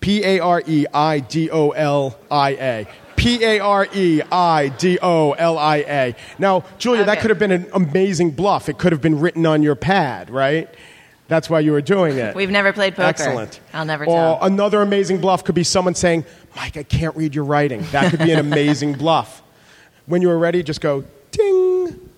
[0.00, 2.88] P A R E I D O L I A.
[3.16, 6.16] P A R E I D O L I A.
[6.38, 8.68] Now, Julia, that could have been an amazing bluff.
[8.68, 10.68] It could have been written on your pad, right?
[11.28, 12.36] That's why you were doing it.
[12.36, 13.08] We've never played poker.
[13.08, 13.60] Excellent.
[13.72, 14.42] I'll never or tell.
[14.42, 17.82] another amazing bluff could be someone saying, Mike, I can't read your writing.
[17.90, 19.42] That could be an amazing bluff.
[20.06, 22.08] When you are ready, just go ding.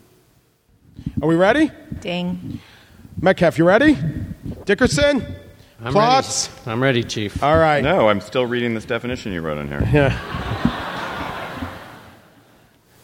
[1.22, 1.70] Are we ready?
[2.00, 2.60] Ding.
[3.20, 3.96] Metcalf, you ready?
[4.64, 5.24] Dickerson?
[5.80, 6.48] I'm Plotz?
[6.58, 6.70] ready.
[6.70, 7.42] I'm ready, Chief.
[7.42, 7.82] All right.
[7.82, 9.88] No, I'm still reading this definition you wrote in here.
[9.92, 10.18] Yeah.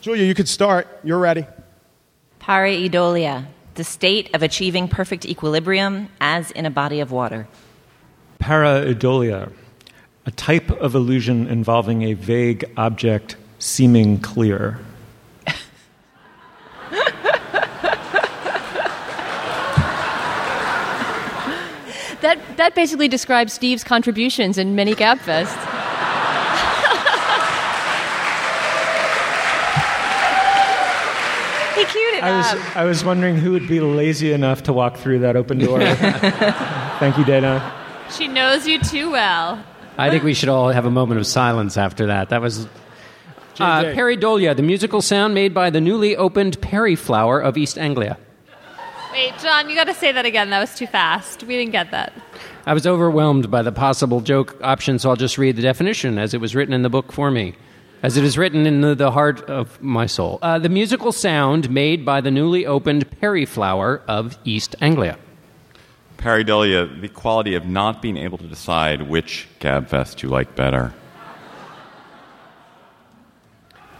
[0.03, 0.87] Julia, you could start.
[1.03, 1.47] You're ready.
[2.41, 7.49] Pareidolia, the state of achieving perfect equilibrium as in a body of water.
[8.39, 9.51] Pareidolia,
[10.27, 14.79] a type of illusion involving a vague object seeming clear.
[22.21, 25.53] That, that basically describes Steve's contributions in many Gabfest.
[31.75, 32.77] He queued it I was.
[32.77, 35.81] I was wondering who would be lazy enough to walk through that open door.
[37.01, 37.73] Thank you, Dana.
[38.17, 39.63] She knows you too well.
[39.99, 42.31] I think we should all have a moment of silence after that.
[42.31, 42.69] That was.
[43.61, 43.95] Uh, JJ.
[43.95, 48.19] Pareidolia, the musical sound made by the newly opened Perry Flower of East Anglia.
[49.13, 50.51] Wait, John, you got to say that again.
[50.51, 51.45] That was too fast.
[51.45, 52.13] We didn't get that.
[52.67, 56.35] I was overwhelmed by the possible joke option, so I'll just read the definition as
[56.35, 57.55] it was written in the book for me,
[58.03, 60.41] as it is written in the, the heart of my soul.
[60.43, 65.17] Uh, the musical sound made by the newly opened Perry Flower of East Anglia.
[66.17, 70.93] Pareidolia, the quality of not being able to decide which Gabfest you like better.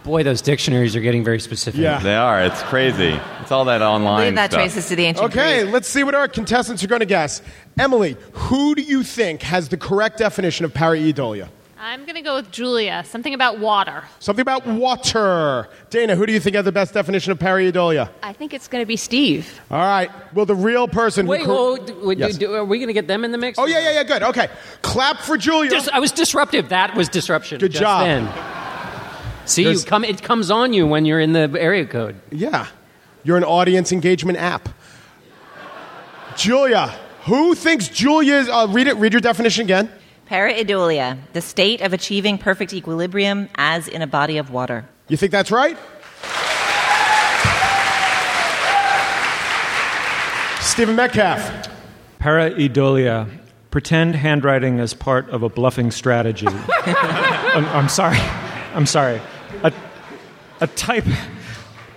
[0.05, 1.81] Boy, those dictionaries are getting very specific.
[1.81, 1.99] Yeah.
[1.99, 2.43] They are.
[2.43, 3.19] It's crazy.
[3.41, 4.59] It's all that I online believe that stuff.
[4.61, 5.73] traces to the ancient Okay, Greek.
[5.73, 7.41] let's see what our contestants are going to guess.
[7.79, 11.49] Emily, who do you think has the correct definition of pareidolia?
[11.79, 13.03] I'm going to go with Julia.
[13.05, 14.03] Something about water.
[14.19, 15.69] Something about water.
[15.89, 18.09] Dana, who do you think has the best definition of pareidolia?
[18.23, 19.59] I think it's going to be Steve.
[19.69, 20.09] All right.
[20.33, 21.27] Well, the real person.
[21.27, 22.33] Wait, who cor- whoa, would Yes.
[22.33, 23.59] you do, are we going to get them in the mix?
[23.59, 24.03] Oh yeah, yeah, yeah.
[24.03, 24.23] Good.
[24.23, 24.47] Okay.
[24.81, 25.69] Clap for Julia.
[25.69, 26.69] Dis- I was disruptive.
[26.69, 27.59] That was disruption.
[27.59, 28.05] Good just job.
[28.05, 28.25] Then.
[29.45, 32.15] See, you There's- come, it comes on you when you're in the area code.
[32.31, 32.67] yeah.
[33.23, 34.69] You're an audience engagement app.
[36.37, 36.93] Julia,
[37.23, 38.47] who thinks Julia is?
[38.49, 38.95] Uh, read it.
[38.97, 39.89] Read your definition again.
[40.29, 44.85] Pareidolia, the state of achieving perfect equilibrium as in a body of water.
[45.07, 45.75] You think that's right?
[50.61, 51.69] Stephen Metcalf.
[52.19, 53.29] Pareidolia.
[53.71, 56.47] Pretend handwriting as part of a bluffing strategy.
[56.85, 58.17] I'm, I'm sorry.
[58.73, 59.21] I'm sorry.
[60.59, 61.05] A, a type,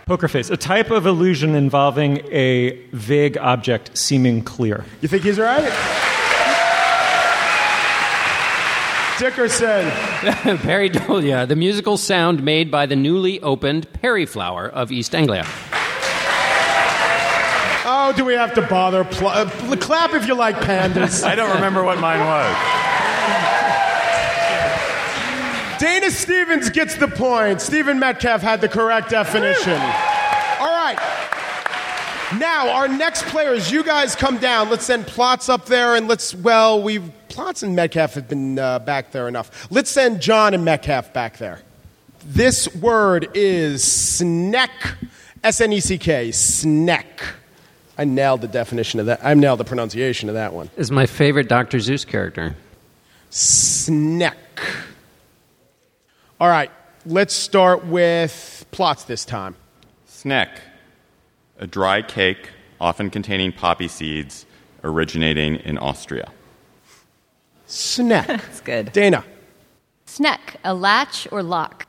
[0.07, 4.85] poker face, a type of illusion involving a vague object seeming clear.
[5.01, 5.63] You think he's right?
[9.19, 9.87] Dickerson.
[10.59, 15.45] Pareidolia, the musical sound made by the newly opened Perry Flower of East Anglia.
[17.91, 19.03] Oh, do we have to bother?
[19.03, 21.25] Pl- uh, clap if you like pandas.
[21.27, 22.57] I don't remember what mine was.
[25.79, 27.61] Dana Stevens gets the point.
[27.61, 29.73] Stephen Metcalf had the correct definition.
[29.73, 30.99] All right.
[32.39, 34.69] Now, our next players, you guys come down.
[34.69, 38.81] Let's send Plotz up there, and let's, well, we've, Plotz and Metcalf have been uh,
[38.81, 39.71] back there enough.
[39.71, 41.61] Let's send John and Metcalf back there.
[42.25, 44.71] This word is sneck.
[45.45, 46.33] S N E C K.
[46.33, 47.23] Sneck.
[47.97, 49.21] I nailed the definition of that.
[49.25, 50.69] I nailed the pronunciation of that one.
[50.77, 51.79] Is my favorite Dr.
[51.79, 52.57] Seuss character.
[53.31, 54.37] Sneck.
[56.41, 56.71] All right,
[57.05, 59.57] let's start with Plotz this time.
[60.07, 60.61] Sneck,
[61.59, 64.47] a dry cake often containing poppy seeds
[64.85, 66.31] originating in Austria.
[67.67, 68.29] Sneck.
[68.29, 68.93] That's good.
[68.93, 69.25] Dana.
[70.07, 71.87] Sneck, a latch or lock.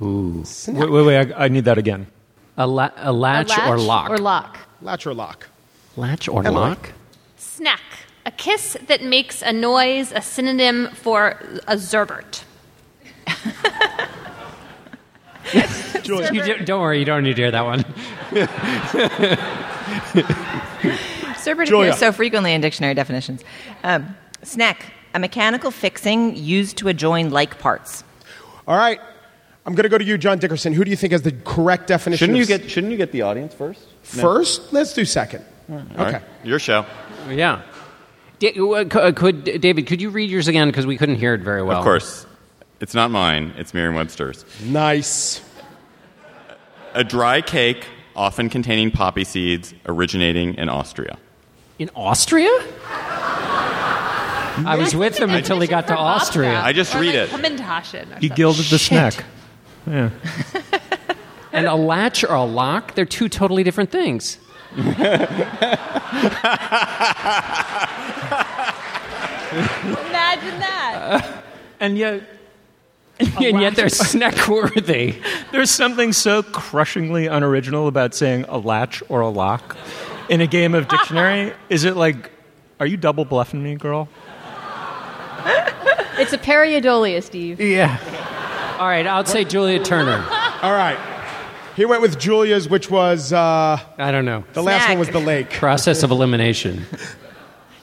[0.00, 0.42] Ooh.
[0.66, 1.32] Wait, wait, wait.
[1.34, 2.06] I, I need that again.
[2.56, 4.10] A, la- a, latch, a latch or lock?
[4.10, 4.58] Or lock.
[4.80, 5.48] Latch or lock?
[5.96, 6.54] Latch or Emily.
[6.54, 6.92] lock?
[7.36, 7.82] Snack.
[8.24, 11.38] A kiss that makes a noise, a synonym for
[11.68, 12.42] a zerbert.
[16.02, 16.32] Julia.
[16.32, 17.84] You do, don't worry, you don't need to hear that one.
[21.36, 21.90] Serpent Julia.
[21.90, 23.42] appears so frequently in dictionary definitions.
[23.82, 28.02] Um, snack, a mechanical fixing used to adjoin like parts.
[28.66, 29.00] All right,
[29.66, 30.72] I'm going to go to you, John Dickerson.
[30.72, 32.26] Who do you think has the correct definition?
[32.26, 33.80] Shouldn't you get Shouldn't you get the audience first?
[34.02, 34.72] first?
[34.72, 35.44] Let's do second.
[35.70, 36.02] All Okay.
[36.12, 36.22] right.
[36.42, 36.86] Your show.
[37.28, 37.62] Yeah.
[38.38, 39.86] Da- uh, c- uh, could David?
[39.86, 41.78] Could you read yours again because we couldn't hear it very well?
[41.78, 42.26] Of course.
[42.80, 43.52] It's not mine.
[43.56, 44.44] It's Merriam-Webster's.
[44.64, 45.40] Nice.
[46.94, 51.18] A dry cake often containing poppy seeds originating in Austria.
[51.78, 52.50] In Austria?
[54.56, 56.60] I was with him until he got to Austria.
[56.60, 57.30] I just Or read like it.
[57.30, 58.28] Kommentarchen or He something.
[58.36, 59.24] gilded the snack.
[59.86, 60.10] Yeah.
[61.52, 64.38] And a latch or a lock, they're two totally different things.
[69.54, 71.40] Imagine that.
[71.80, 72.22] And yet,
[73.20, 75.14] and yet they're snack worthy.
[75.52, 79.76] there's something so crushingly unoriginal about saying a latch or a lock
[80.28, 81.52] in a game of dictionary.
[81.68, 82.32] Is it like,
[82.80, 84.08] are you double bluffing me, girl?
[86.16, 87.60] It's a pareidolia, Steve.
[87.60, 87.98] Yeah.
[88.78, 90.24] All right, I'll say Julia Turner.
[90.62, 90.96] All right.
[91.74, 94.44] He went with Julia's, which was uh, I don't know.
[94.52, 94.90] the last Snack.
[94.90, 95.50] one was the lake.
[95.50, 96.86] Process of elimination.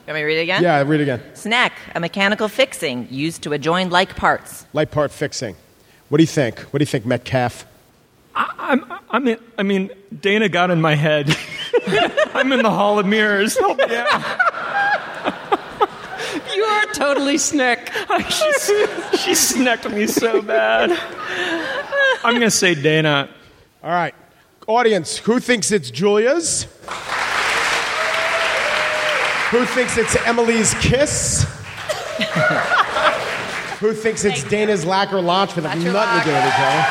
[0.07, 0.63] You want me to read it again?
[0.63, 1.21] Yeah, read it again.
[1.35, 4.65] Snack, a mechanical fixing used to adjoin like parts.
[4.73, 5.55] Light part fixing.
[6.09, 6.59] What do you think?
[6.59, 7.65] What do you think, Metcalf?
[8.33, 9.91] I'm, I'm in, I mean,
[10.21, 11.35] Dana got in my head.
[12.33, 13.57] I'm in the Hall of Mirrors.
[13.89, 14.47] Yeah.
[16.55, 17.91] You are totally snack.
[18.29, 18.51] she,
[19.17, 20.91] she snacked me so bad.
[22.23, 23.29] I'm going to say Dana.
[23.83, 24.13] All right.
[24.67, 26.67] Audience, who thinks it's Julia's?
[29.51, 31.43] Who thinks it's Emily's kiss?
[33.79, 36.85] who thinks it's Dana's lacquer launch with nothing to do with each other?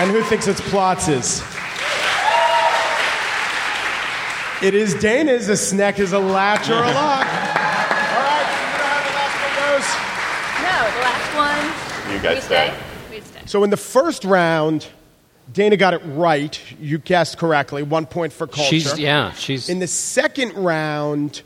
[0.00, 1.42] And who thinks it's Plotz's?
[4.66, 5.48] It is Dana's.
[5.48, 6.86] A snack is a latch or a lock.
[6.86, 7.32] All
[8.22, 9.86] right, you know how the last one goes?
[10.62, 12.12] No, the last one.
[12.12, 12.68] You We guys stay?
[12.68, 13.16] stay.
[13.16, 13.40] We stay.
[13.46, 14.86] So in the first round,
[15.52, 16.58] Dana got it right.
[16.80, 17.82] You guessed correctly.
[17.82, 18.70] One point for culture.
[18.70, 19.68] She's yeah, she's.
[19.68, 21.42] In the second round,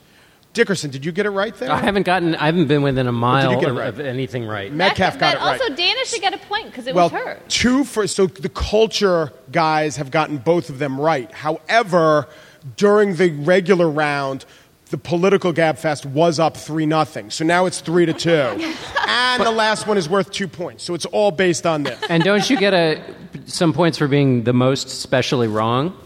[0.52, 1.70] Dickerson, did you get it right there?
[1.70, 2.34] I haven't gotten.
[2.36, 3.88] I haven't been within a mile of, right?
[3.88, 4.72] of anything right.
[4.72, 5.60] Metcalf got but it right.
[5.60, 7.40] also, Dana should get a point because it well, was her.
[7.48, 11.30] two for so the culture guys have gotten both of them right.
[11.32, 12.28] However,
[12.76, 14.44] during the regular round,
[14.90, 17.30] the political gabfest was up three nothing.
[17.30, 20.84] So now it's three to two, and the last one is worth two points.
[20.84, 22.00] So it's all based on this.
[22.08, 23.02] And don't you get a
[23.46, 25.96] some points for being the most specially wrong?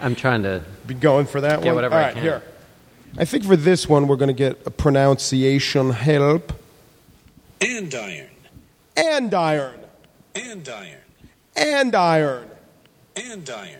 [0.00, 0.62] I'm trying to.
[0.86, 1.74] Be going for that Get one.
[1.74, 2.22] whatever all I can.
[2.22, 2.42] here.
[3.18, 6.52] I think for this one we're going to get a pronunciation help.
[7.60, 8.28] Andiron.
[8.96, 9.74] Andiron.
[10.34, 10.94] Andiron.
[11.56, 12.46] Andiron.
[13.16, 13.76] Andiron.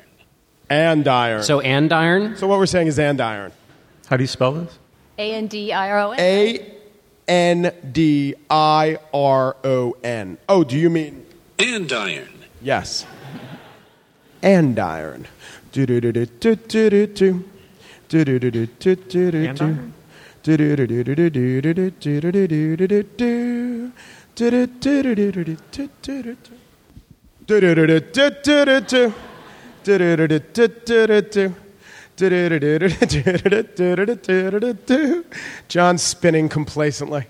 [0.71, 1.43] Andiron.
[1.43, 2.37] So andiron.
[2.37, 3.53] So what we're saying is andiron.
[4.09, 4.79] How do you spell this?
[5.19, 6.21] A N D I R O N.
[6.21, 6.75] A
[7.29, 10.39] N D I R O N.
[10.49, 11.25] Oh, do you mean
[11.59, 12.29] Andiron.
[12.63, 13.07] yes?
[14.43, 15.27] Andiron.
[15.73, 17.45] Do do do do do do do do.
[18.09, 19.49] Do do do do do do do do.
[19.49, 19.93] Andiron?
[20.43, 23.93] Do do do do do do do do do do do do do do do.
[24.35, 26.37] Do do do do do do do do do do.
[27.47, 29.15] Do do do do do
[35.69, 37.25] John's spinning complacently.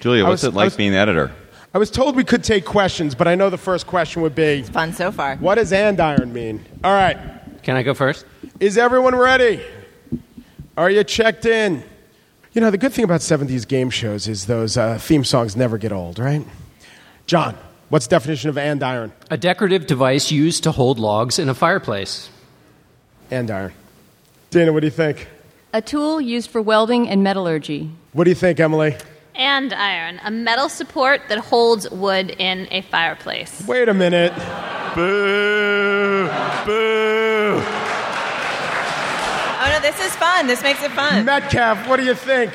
[0.00, 1.32] Julia, what's was- it like was- being the editor?
[1.74, 4.60] I was told we could take questions, but I know the first question would be
[4.60, 5.36] It's Fun so far.
[5.36, 6.64] What does andiron mean?
[6.82, 7.18] All right.
[7.62, 8.24] Can I go first?
[8.58, 9.60] Is everyone ready?
[10.78, 11.82] Are you checked in?
[12.52, 15.76] You know, the good thing about 70s game shows is those uh, theme songs never
[15.76, 16.44] get old, right?
[17.26, 17.56] John,
[17.88, 19.12] what's the definition of andiron?
[19.30, 22.30] A decorative device used to hold logs in a fireplace.
[23.30, 23.72] Andiron.
[24.50, 25.28] Dana, what do you think?
[25.72, 27.90] A tool used for welding and metallurgy.
[28.12, 28.96] What do you think, Emily?
[29.34, 33.64] And iron, a metal support that holds wood in a fireplace.
[33.68, 34.32] Wait a minute.
[34.94, 36.26] Boo!
[36.66, 37.62] Boo!
[39.60, 40.46] Oh no, this is fun.
[40.46, 41.24] This makes it fun.
[41.24, 42.52] Metcalf, what do you think?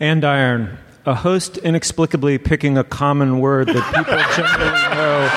[0.00, 0.76] Andiron.
[1.04, 5.28] A host inexplicably picking a common word that people generally know.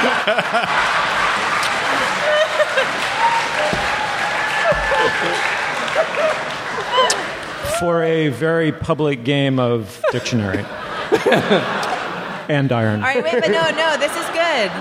[7.80, 10.64] For a very public game of dictionary.
[12.48, 13.04] and iron.
[13.04, 14.72] All right, wait, but no, no, this is good.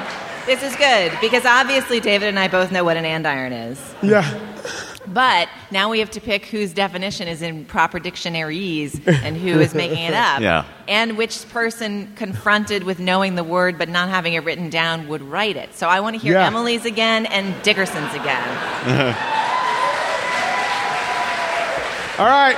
[0.47, 3.95] This is good because obviously David and I both know what an andiron is.
[4.03, 4.54] Yeah.
[5.07, 9.75] But now we have to pick whose definition is in proper dictionaries and who is
[9.75, 10.41] making it up.
[10.45, 10.65] Yeah.
[10.89, 15.23] And which person confronted with knowing the word but not having it written down would
[15.23, 15.75] write it.
[15.75, 16.47] So I want to hear Yeah.
[16.47, 18.49] Emily's again and Dickerson's again.
[22.19, 22.57] All right.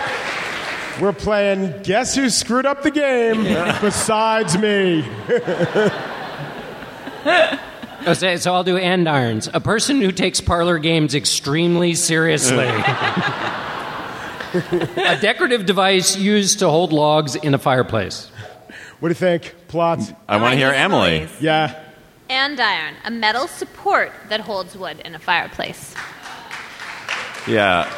[1.00, 3.44] We're playing Guess Who Screwed Up the Game
[3.80, 5.04] besides me?
[8.06, 9.48] Oh, so, so I'll do andirons.
[9.52, 12.68] A person who takes parlor games extremely seriously.
[14.56, 18.30] a decorative device used to hold logs in a fireplace.
[19.00, 19.54] What do you think?
[19.68, 20.16] Plotz?
[20.28, 21.16] I want to hear Emily.
[21.16, 21.40] Emily's.
[21.40, 21.82] Yeah.
[22.30, 25.94] And iron, a metal support that holds wood in a fireplace.
[27.46, 27.90] Yeah.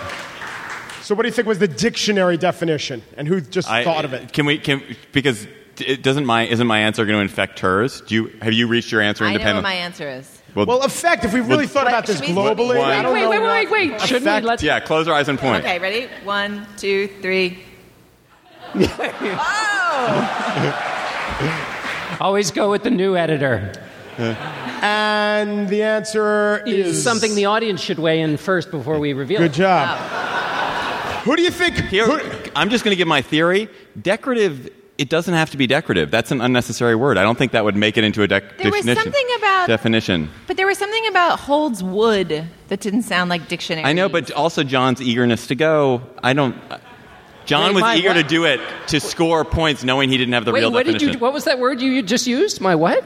[1.03, 4.13] So, what do you think was the dictionary definition, and who just I, thought of
[4.13, 4.33] it?
[4.33, 4.59] Can we?
[4.59, 4.83] Can
[5.13, 5.47] because
[5.81, 8.03] it doesn't my isn't my answer going to infect hers?
[8.03, 9.71] Do you have you reached your answer independently?
[9.71, 10.09] I know what independently?
[10.09, 10.35] my answer is.
[10.55, 11.25] Well, effect.
[11.25, 13.71] If we really thought about this we- globally, Wait, I don't wait, know wait, what
[13.71, 14.01] wait, wait.
[14.01, 15.65] Shouldn't we effect- let- yeah, close your eyes and point.
[15.65, 16.09] Okay, ready?
[16.25, 17.59] One, two, three.
[18.75, 20.85] oh!
[22.21, 23.73] Always go with the new editor.
[24.19, 29.53] And the answer is Something the audience should weigh in first before we reveal Good
[29.53, 29.55] it.
[29.55, 29.97] job.
[30.01, 31.21] Oh.
[31.25, 31.77] Who do you think?
[31.77, 33.69] Here, who- I'm just going to give my theory.
[34.01, 34.71] Decorative.
[34.99, 36.11] It doesn't have to be decorative.
[36.11, 37.19] That's an unnecessary word.
[37.19, 39.03] I don't think that would make it into a dec- There was definition.
[39.05, 40.29] something about- definition.
[40.49, 43.87] But there was something about holds wood that didn't sound like dictionary.
[43.87, 46.03] I know, but also John's eagerness to go.
[46.23, 46.57] I don't.
[47.47, 50.45] John Wait, was my eager to do it to score points, knowing he didn't have
[50.45, 51.15] the Wait, real what did definition.
[51.15, 51.21] you?
[51.21, 52.61] What was that word you you just used?
[52.61, 53.03] My what?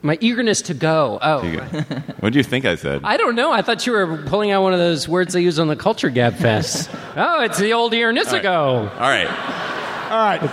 [0.00, 1.18] My eagerness to go.
[1.20, 1.42] Oh,
[2.20, 3.02] what do you think I said?
[3.04, 3.52] I don't know.
[3.52, 6.10] I thought you were pulling out one of those words they use on the Culture
[6.10, 6.88] Gabfest.
[7.16, 8.54] oh, it's the old eagerness to go.
[8.64, 9.26] All right.
[9.26, 9.81] All right.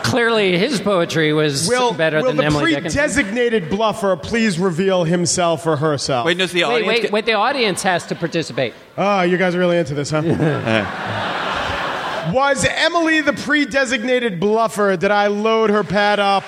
[0.03, 3.01] Clearly, his poetry was Will, better will than the Emily Dickinson.
[3.01, 6.25] Will the pre-designated bluffer please reveal himself or herself?
[6.25, 6.87] Wait, does the audience?
[6.87, 7.25] wait, get- wait.
[7.25, 8.73] The audience has to participate.
[8.97, 10.21] Oh, you guys are really into this, huh?
[12.33, 14.97] Was Emily the pre designated bluffer?
[14.97, 16.43] Did I load her pad up?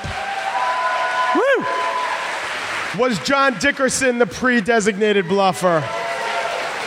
[1.35, 1.65] Woo!
[3.01, 5.81] Was John Dickerson the pre designated bluffer?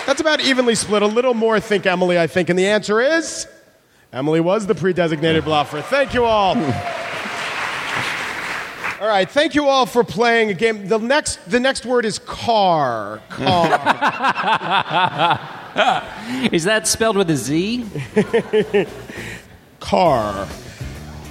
[0.06, 1.02] That's about evenly split.
[1.02, 2.51] A little more think Emily, I think.
[2.51, 3.46] And the answer is
[4.15, 5.82] Emily was the pre designated bluffer.
[5.82, 6.57] Thank you all.
[9.01, 10.89] All right, thank you all for playing a game.
[10.89, 13.20] The next, the next word is car.
[13.28, 13.69] Car.
[16.53, 17.85] Is that spelled with a Z?
[19.81, 20.49] car.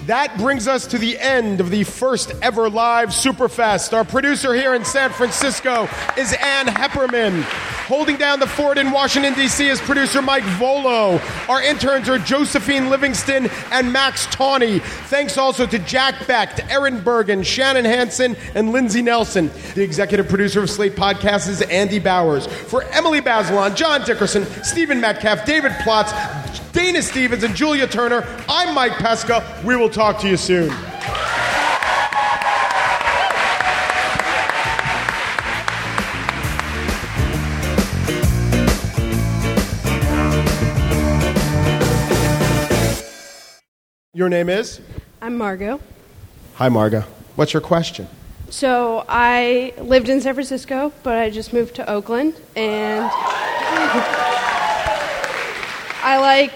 [0.07, 3.93] That brings us to the end of the first ever live Superfest.
[3.93, 7.41] Our producer here in San Francisco is Ann Heppermann.
[7.87, 9.65] Holding down the fort in Washington, D.C.
[9.65, 11.21] is producer Mike Vuolo.
[11.47, 14.79] Our interns are Josephine Livingston and Max Tawney.
[14.79, 19.51] Thanks also to Jack Beck, to Erin Bergen, Shannon Hansen, and Lindsay Nelson.
[19.73, 22.45] The executive producer of Slate Podcasts is Andy Bowers.
[22.45, 26.11] For Emily Bazelon, John Dickerson, Stephen Metcalf, David Plotz,
[26.73, 29.43] Dana Stevens, and Julia Turner, I'm Mike Pesca.
[29.63, 30.73] We will talk to you soon.
[44.15, 44.81] Your name is?
[45.21, 45.79] I'm Margot.
[46.55, 47.03] Hi, Marga.
[47.35, 48.07] What's your question?
[48.49, 53.11] So I lived in San Francisco, but I just moved to Oakland, and
[56.03, 56.51] I like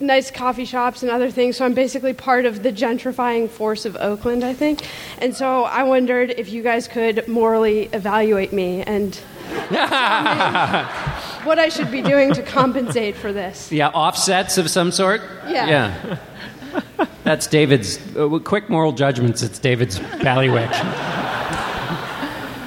[0.00, 1.56] nice coffee shops and other things.
[1.56, 4.86] So I'm basically part of the gentrifying force of Oakland, I think.
[5.18, 9.16] And so I wondered if you guys could morally evaluate me and
[11.44, 13.72] what I should be doing to compensate for this.
[13.72, 15.22] Yeah, offsets of some sort?
[15.48, 15.66] Yeah.
[15.66, 16.18] Yeah.
[17.24, 20.70] That's David's, uh, quick moral judgments, it's David's bailiwick.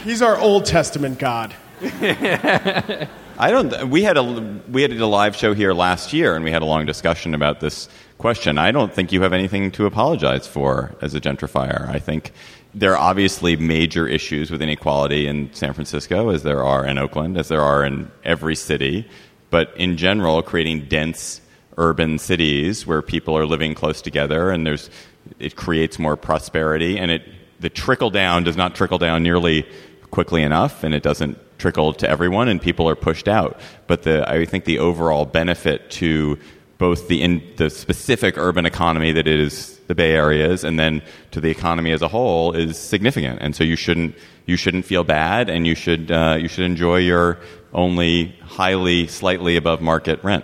[0.03, 1.55] He's our Old Testament God.
[3.41, 3.89] I don't.
[3.89, 6.65] We had a we had a live show here last year, and we had a
[6.65, 7.89] long discussion about this
[8.19, 8.59] question.
[8.59, 11.89] I don't think you have anything to apologize for as a gentrifier.
[11.89, 12.34] I think
[12.76, 17.35] there are obviously major issues with inequality in San Francisco, as there are in Oakland,
[17.35, 19.09] as there are in every city.
[19.49, 21.41] But in general, creating dense
[21.80, 24.91] urban cities where people are living close together, and there's
[25.39, 27.23] it creates more prosperity, and it
[27.59, 29.65] the trickle down does not trickle down nearly
[30.11, 33.59] quickly enough, and it doesn't trickle to everyone, and people are pushed out.
[33.88, 36.38] But the, I think the overall benefit to
[36.77, 41.03] both the, in, the specific urban economy that is the Bay Area is, and then
[41.29, 43.39] to the economy as a whole is significant.
[43.41, 44.15] And so you shouldn't,
[44.47, 47.38] you shouldn't feel bad, and you should, uh, you should enjoy your
[47.73, 50.43] only highly, slightly above market rent.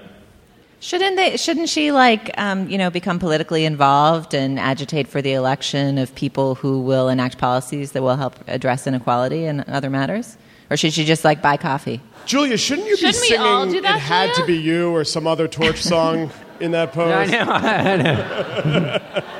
[0.80, 1.38] Shouldn't they?
[1.38, 6.14] Shouldn't she like um, you know become politically involved and agitate for the election of
[6.14, 10.38] people who will enact policies that will help address inequality and other matters?
[10.69, 12.02] Or should she just like buy coffee?
[12.26, 14.48] Julia, shouldn't you Shouldn't be we singing all do that, "It Had to Julia?
[14.48, 16.30] Be You" or some other torch song
[16.60, 17.11] in that pose?
[17.14, 19.23] I know, I know.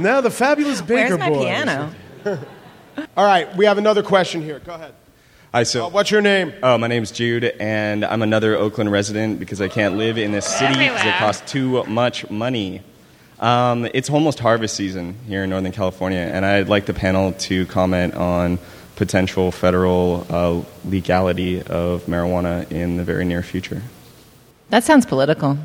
[0.00, 1.44] Now the fabulous Baker Where's my Boys.
[1.44, 1.90] piano?
[3.16, 4.58] All right, we have another question here.
[4.60, 4.94] Go ahead.
[5.52, 6.54] Hi, so Uh, what's your name?
[6.62, 10.46] Oh, my name's Jude, and I'm another Oakland resident because I can't live in this
[10.46, 11.18] city because it Everywhere.
[11.18, 12.82] costs too much money.
[13.40, 17.66] Um, it's almost harvest season here in Northern California, and I'd like the panel to
[17.66, 18.58] comment on
[19.00, 23.80] potential federal uh, legality of marijuana in the very near future.
[24.68, 25.56] That sounds political.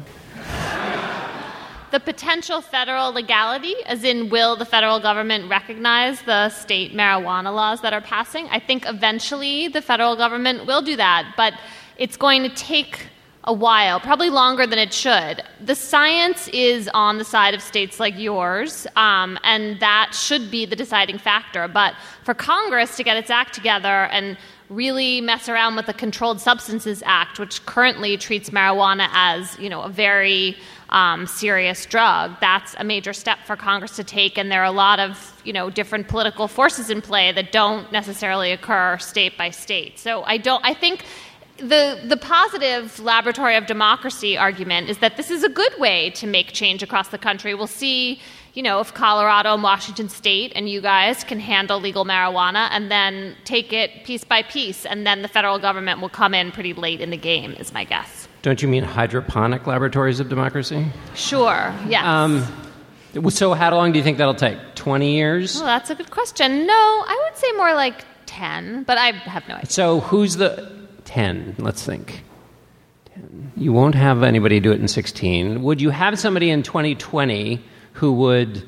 [1.92, 7.82] The potential federal legality, as in, will the federal government recognize the state marijuana laws
[7.82, 8.48] that are passing?
[8.58, 11.54] I think eventually the federal government will do that, but
[11.98, 13.08] it's going to take
[13.46, 15.44] a while, probably longer than it should.
[15.62, 20.66] The science is on the side of states like yours, um, and that should be
[20.66, 21.68] the deciding factor.
[21.68, 21.94] But
[22.24, 24.38] for Congress to get its act together and
[24.70, 29.84] really mess around with the Controlled Substances Act, which currently treats marijuana as, you know,
[29.84, 30.58] a very
[30.90, 32.36] um, serious drug.
[32.40, 35.54] That's a major step for Congress to take, and there are a lot of you
[35.54, 40.00] know different political forces in play that don't necessarily occur state by state.
[40.00, 40.64] So I don't.
[40.64, 41.06] I think
[41.58, 46.28] the the positive laboratory of democracy argument is that this is a good way to
[46.28, 47.56] make change across the country.
[47.56, 48.20] We'll see.
[48.54, 52.90] You know, if Colorado and Washington State and you guys can handle legal marijuana and
[52.90, 56.74] then take it piece by piece, and then the federal government will come in pretty
[56.74, 58.30] late in the game, is my guess.
[58.44, 60.86] Don't you mean hydroponic laboratories of democracy?
[61.16, 62.06] Sure, yes.
[62.06, 62.46] Um,
[63.30, 64.58] so, how long do you think that'll take?
[64.76, 65.56] 20 years?
[65.56, 66.66] Well, that's a good question.
[66.66, 69.70] No, I would say more like 10, but I have no idea.
[69.70, 71.56] So, who's the 10?
[71.60, 72.24] Let's think.
[73.14, 73.52] 10.
[73.56, 75.64] You won't have anybody do it in 16.
[75.64, 77.64] Would you have somebody in 2020
[77.94, 78.68] who would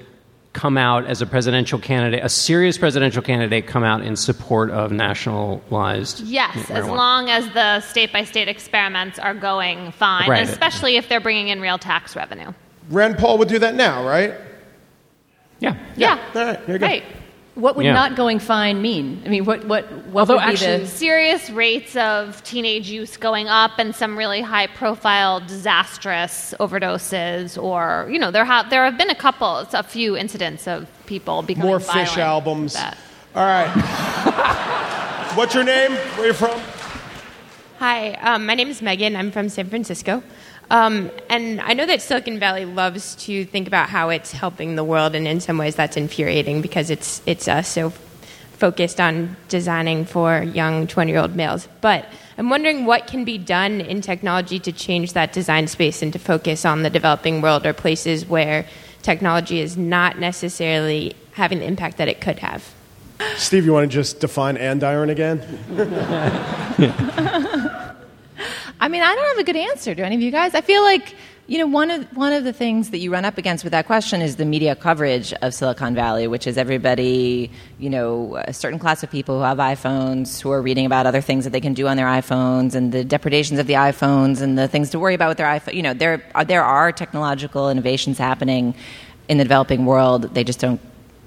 [0.58, 4.92] come out as a presidential candidate, a serious presidential candidate, come out in support of
[4.92, 6.22] nationalized.
[6.22, 10.42] Yes, as long as the state by state experiments are going fine, Right.
[10.50, 12.54] especially if they're bringing in real tax revenue.
[12.90, 14.34] Rand Paul would do that now, right?
[15.60, 15.76] Yeah.
[15.96, 16.18] Yeah.
[16.34, 16.88] All right, here you go.
[16.88, 17.04] Right.
[17.58, 17.94] What would Yeah.
[17.94, 19.20] not going fine mean?
[19.26, 23.80] I mean, what what what would be the serious rates of teenage use going up
[23.80, 29.10] and some really high profile disastrous overdoses or you know there have there have been
[29.10, 32.76] a couple a few incidents of people becoming More fish albums.
[33.36, 33.70] All right.
[35.36, 35.92] What's your name?
[36.18, 36.60] Where you from?
[37.80, 39.16] Hi, um, my name is Megan.
[39.16, 40.24] I'm from San Francisco.
[40.70, 44.84] Um, and I know that Silicon Valley loves to think about how it's helping the
[44.84, 47.94] world, and in some ways that's infuriating because it's, it's uh, so
[48.58, 51.68] focused on designing for young 20 year old males.
[51.80, 52.06] But
[52.38, 56.20] I'm wondering what can be done in technology to change that design space and to
[56.20, 58.66] focus on the developing world or places where
[59.04, 62.74] technology is not necessarily having the impact that it could have.
[63.38, 65.42] Steve, you want to just define andiron again?
[68.80, 69.96] I mean, I don't have a good answer.
[69.96, 70.54] Do any of you guys?
[70.54, 71.16] I feel like
[71.48, 73.88] you know one of one of the things that you run up against with that
[73.88, 77.50] question is the media coverage of Silicon Valley, which is everybody,
[77.80, 81.22] you know, a certain class of people who have iPhones who are reading about other
[81.22, 84.58] things that they can do on their iPhones and the depredations of the iPhones and
[84.58, 85.74] the things to worry about with their iPhone.
[85.74, 88.76] You know, there are, there are technological innovations happening
[89.28, 90.34] in the developing world.
[90.36, 90.82] They just don't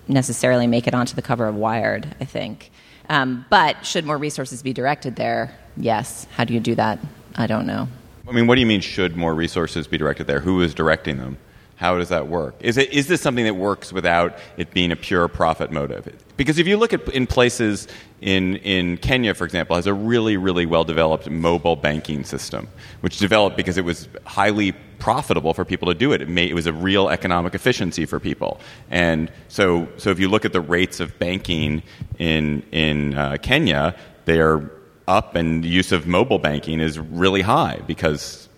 [0.06, 2.14] necessarily make it onto the cover of Wired.
[2.20, 2.70] I think.
[3.08, 5.58] Um, but should more resources be directed there?
[5.76, 6.28] Yes.
[6.36, 7.00] How do you do that?
[7.40, 7.88] I don't know.
[8.28, 8.82] I mean, what do you mean?
[8.82, 10.40] Should more resources be directed there?
[10.40, 11.38] Who is directing them?
[11.76, 12.54] How does that work?
[12.60, 16.14] Is it is this something that works without it being a pure profit motive?
[16.36, 17.88] Because if you look at in places
[18.20, 22.68] in in Kenya, for example, has a really really well developed mobile banking system,
[23.00, 26.20] which developed because it was highly profitable for people to do it.
[26.20, 28.60] It, it was a real economic efficiency for people,
[28.90, 31.82] and so so if you look at the rates of banking
[32.18, 33.96] in in uh, Kenya,
[34.26, 34.70] they are
[35.10, 38.48] up, and use of mobile banking is really high because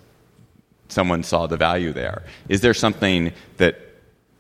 [0.89, 2.23] someone saw the value there.
[2.49, 3.81] Is there something that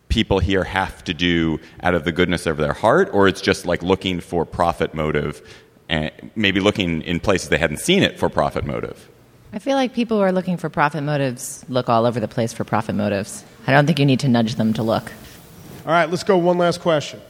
[0.08, 3.64] people here have to do out of the goodness of their heart, or it's just
[3.64, 5.40] like looking for profit motive,
[5.88, 9.08] and maybe looking in places they hadn't seen it for profit motive?
[9.54, 12.52] I feel like people who are looking for profit motives look all over the place
[12.52, 13.44] for profit motives.
[13.66, 15.12] I don't think you need to nudge them to look.
[15.86, 17.20] All right, let's go one last question.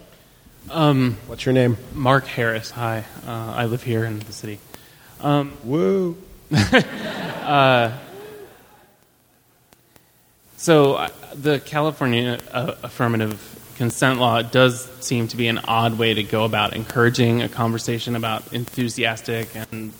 [0.71, 1.77] Um, What's your name?
[1.95, 2.71] Mark Harris.
[2.71, 3.05] Hi.
[3.27, 4.59] Uh, I live here in the city.
[5.23, 6.17] Um, Woo.
[6.53, 7.97] uh,
[10.57, 13.41] so uh, the California uh, affirmative
[13.77, 18.17] consent law does seem to be an odd way to go about encouraging a conversation
[18.17, 19.93] about enthusiastic and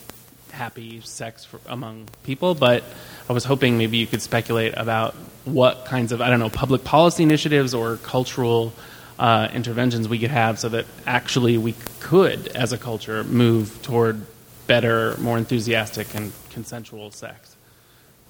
[0.51, 2.53] happy sex for, among people.
[2.53, 2.83] But
[3.29, 6.83] I was hoping maybe you could speculate about what kinds of I don't know public
[6.83, 8.73] policy initiatives or cultural
[9.17, 14.25] uh, interventions we could have so that actually we could, as a culture, move toward
[14.67, 17.55] better, more enthusiastic and consensual sex.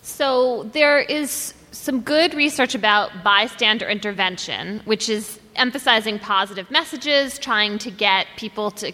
[0.02, 7.78] So there is some good research about bystander intervention, which is emphasizing positive messages, trying
[7.80, 8.92] to get people to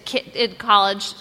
[0.58, 1.14] college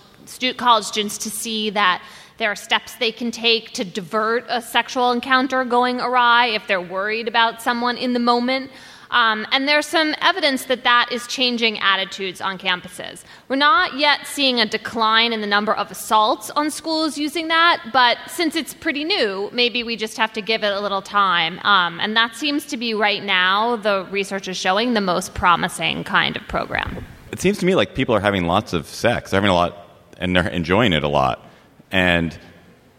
[0.58, 2.02] college students to see that
[2.36, 6.80] there are steps they can take to divert a sexual encounter going awry if they're
[6.80, 8.70] worried about someone in the moment.
[9.10, 13.24] Um, and there's some evidence that that is changing attitudes on campuses.
[13.48, 17.82] We're not yet seeing a decline in the number of assaults on schools using that,
[17.92, 21.58] but since it's pretty new, maybe we just have to give it a little time.
[21.60, 26.04] Um, and that seems to be right now, the research is showing, the most promising
[26.04, 27.04] kind of program.
[27.32, 29.86] It seems to me like people are having lots of sex, they're having a lot,
[30.18, 31.46] and they're enjoying it a lot,
[31.90, 32.36] and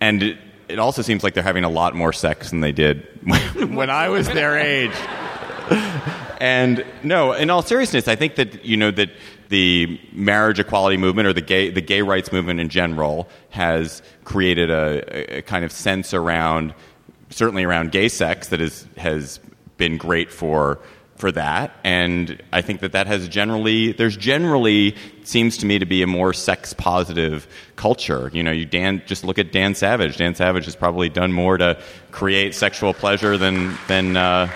[0.01, 0.37] and it,
[0.67, 3.89] it also seems like they're having a lot more sex than they did when, when
[3.89, 4.95] I was their age.
[6.39, 9.09] and no, in all seriousness, I think that you know that
[9.49, 14.69] the marriage equality movement or the gay the gay rights movement in general has created
[14.69, 16.73] a, a kind of sense around
[17.29, 19.39] certainly around gay sex that is has
[19.77, 20.79] been great for
[21.17, 21.77] for that.
[21.83, 26.07] And i think that that has generally there's generally seems to me to be a
[26.07, 28.29] more sex positive culture.
[28.33, 30.17] You know you dan just look at dan savage.
[30.17, 31.79] Dan savage has probably done more to
[32.11, 34.49] create sexual pleasure than than uh,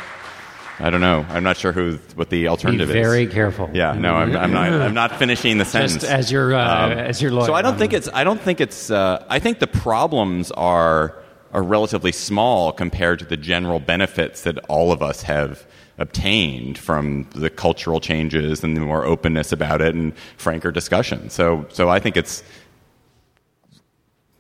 [0.84, 1.26] I don't know.
[1.30, 2.94] I'm not sure who what the alternative is.
[2.94, 3.70] very careful.
[3.74, 4.74] Yeah, no, I'm, I'm not.
[4.86, 5.94] I'm not finishing the sentence.
[5.94, 7.46] Just as your uh, Um, as your lawyer.
[7.46, 8.10] So I don't think it's.
[8.14, 8.92] I don't think it's.
[8.92, 11.16] Uh, I think the problems are
[11.54, 15.66] are relatively small compared to the general benefits that all of us have
[16.00, 21.30] obtained from the cultural changes and the more openness about it and franker discussion.
[21.30, 22.44] So so I think it's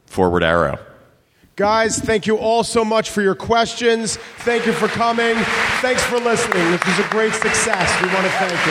[0.07, 0.77] forward arrow.
[1.55, 4.17] Guys, thank you all so much for your questions.
[4.39, 5.35] Thank you for coming.
[5.81, 6.71] Thanks for listening.
[6.71, 8.01] This was a great success.
[8.01, 8.65] We want to thank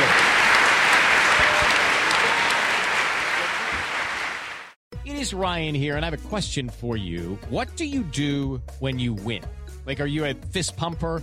[5.05, 5.13] you.
[5.13, 7.39] It is Ryan here, and I have a question for you.
[7.51, 9.45] What do you do when you win?
[9.87, 11.23] Like, are you a fist pumper?